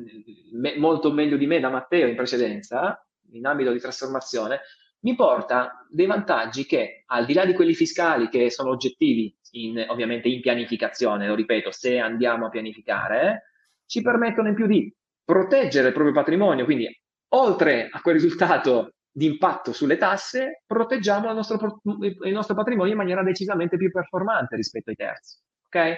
[0.51, 4.59] me, molto meglio di me da Matteo in precedenza, in ambito di trasformazione,
[4.99, 9.83] mi porta dei vantaggi che, al di là di quelli fiscali che sono oggettivi, in,
[9.87, 13.53] ovviamente in pianificazione, lo ripeto, se andiamo a pianificare,
[13.87, 14.93] ci permettono in più di
[15.23, 16.87] proteggere il proprio patrimonio, quindi
[17.29, 21.81] oltre a quel risultato di impatto sulle tasse, proteggiamo il nostro,
[22.21, 25.39] il nostro, patrimonio in maniera decisamente più performante rispetto ai terzi.
[25.65, 25.95] Okay?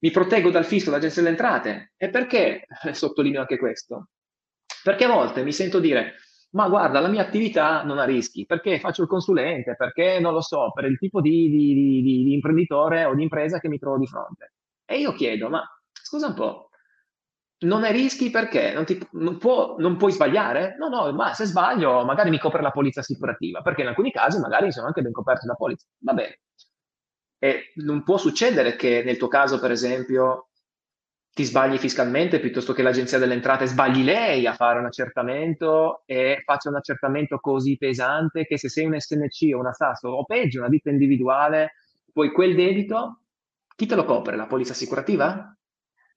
[0.00, 1.92] Mi proteggo dal fisco, dall'agenzia delle entrate.
[1.96, 4.08] E perché sottolineo anche questo?
[4.82, 6.16] Perché a volte mi sento dire,
[6.50, 10.42] ma guarda, la mia attività non ha rischi, perché faccio il consulente, perché non lo
[10.42, 13.96] so, per il tipo di, di, di, di imprenditore o di impresa che mi trovo
[13.96, 14.52] di fronte.
[14.84, 16.68] E io chiedo, ma scusa un po',
[17.60, 20.76] non hai rischi perché non, ti, non, può, non, puoi sbagliare?
[20.78, 24.38] No, no, ma se sbaglio magari mi copre la polizza assicurativa, perché in alcuni casi
[24.38, 25.86] magari sono anche ben coperti da polizza.
[25.98, 26.40] Va bene.
[27.38, 30.50] E non può succedere che nel tuo caso, per esempio,
[31.32, 36.42] ti sbagli fiscalmente piuttosto che l'agenzia delle entrate sbagli lei a fare un accertamento e
[36.44, 40.58] faccia un accertamento così pesante che se sei un SNC o una SAS o peggio
[40.60, 41.74] una ditta individuale,
[42.12, 43.20] poi quel debito,
[43.76, 44.36] chi te lo copre?
[44.36, 45.54] La polizza assicurativa?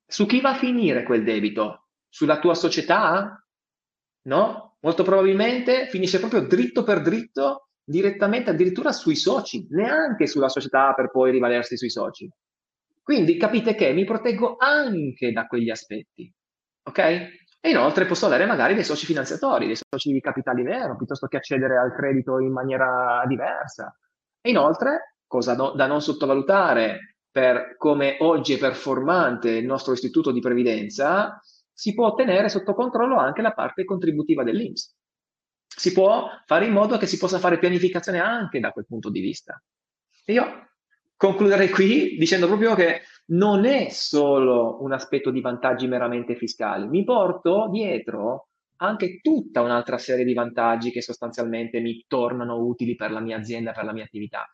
[0.05, 1.87] Su chi va a finire quel debito?
[2.09, 3.43] Sulla tua società?
[4.23, 4.77] No?
[4.81, 11.09] Molto probabilmente finisce proprio dritto per dritto, direttamente addirittura sui soci, neanche sulla società per
[11.09, 12.29] poi rivalersi sui soci.
[13.01, 16.31] Quindi capite che mi proteggo anche da quegli aspetti.
[16.83, 16.97] Ok?
[17.65, 21.37] E inoltre posso avere magari dei soci finanziatori, dei soci di capitali nero, piuttosto che
[21.37, 23.97] accedere al credito in maniera diversa.
[24.41, 30.31] E inoltre, cosa no, da non sottovalutare per come oggi è performante il nostro istituto
[30.31, 31.41] di previdenza,
[31.73, 34.95] si può ottenere sotto controllo anche la parte contributiva dell'Inps.
[35.65, 39.19] Si può fare in modo che si possa fare pianificazione anche da quel punto di
[39.19, 39.59] vista.
[40.25, 40.69] Io
[41.15, 47.03] concluderei qui dicendo proprio che non è solo un aspetto di vantaggi meramente fiscali, mi
[47.03, 53.21] porto dietro anche tutta un'altra serie di vantaggi che sostanzialmente mi tornano utili per la
[53.21, 54.47] mia azienda, per la mia attività.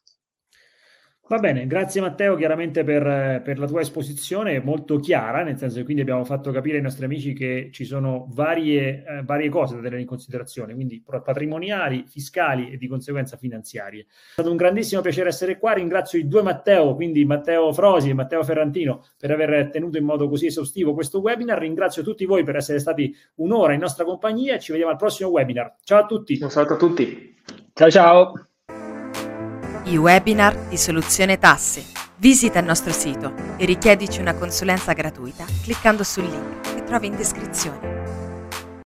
[1.30, 5.84] Va bene, grazie Matteo chiaramente per, per, la tua esposizione molto chiara, nel senso che
[5.84, 9.82] quindi abbiamo fatto capire ai nostri amici che ci sono varie, eh, varie cose da
[9.84, 14.02] tenere in considerazione, quindi patrimoniali, fiscali e di conseguenza finanziarie.
[14.02, 18.16] È stato un grandissimo piacere essere qua, ringrazio i due Matteo, quindi Matteo Frosi e
[18.16, 22.56] Matteo Ferrantino per aver tenuto in modo così esaustivo questo webinar, ringrazio tutti voi per
[22.56, 25.76] essere stati un'ora in nostra compagnia e ci vediamo al prossimo webinar.
[25.84, 26.40] Ciao a tutti.
[26.42, 27.36] Un saluto a tutti.
[27.72, 28.49] Ciao ciao
[29.90, 31.84] i webinar di Soluzione Tasse.
[32.18, 37.16] Visita il nostro sito e richiedici una consulenza gratuita cliccando sul link che trovi in
[37.16, 37.99] descrizione.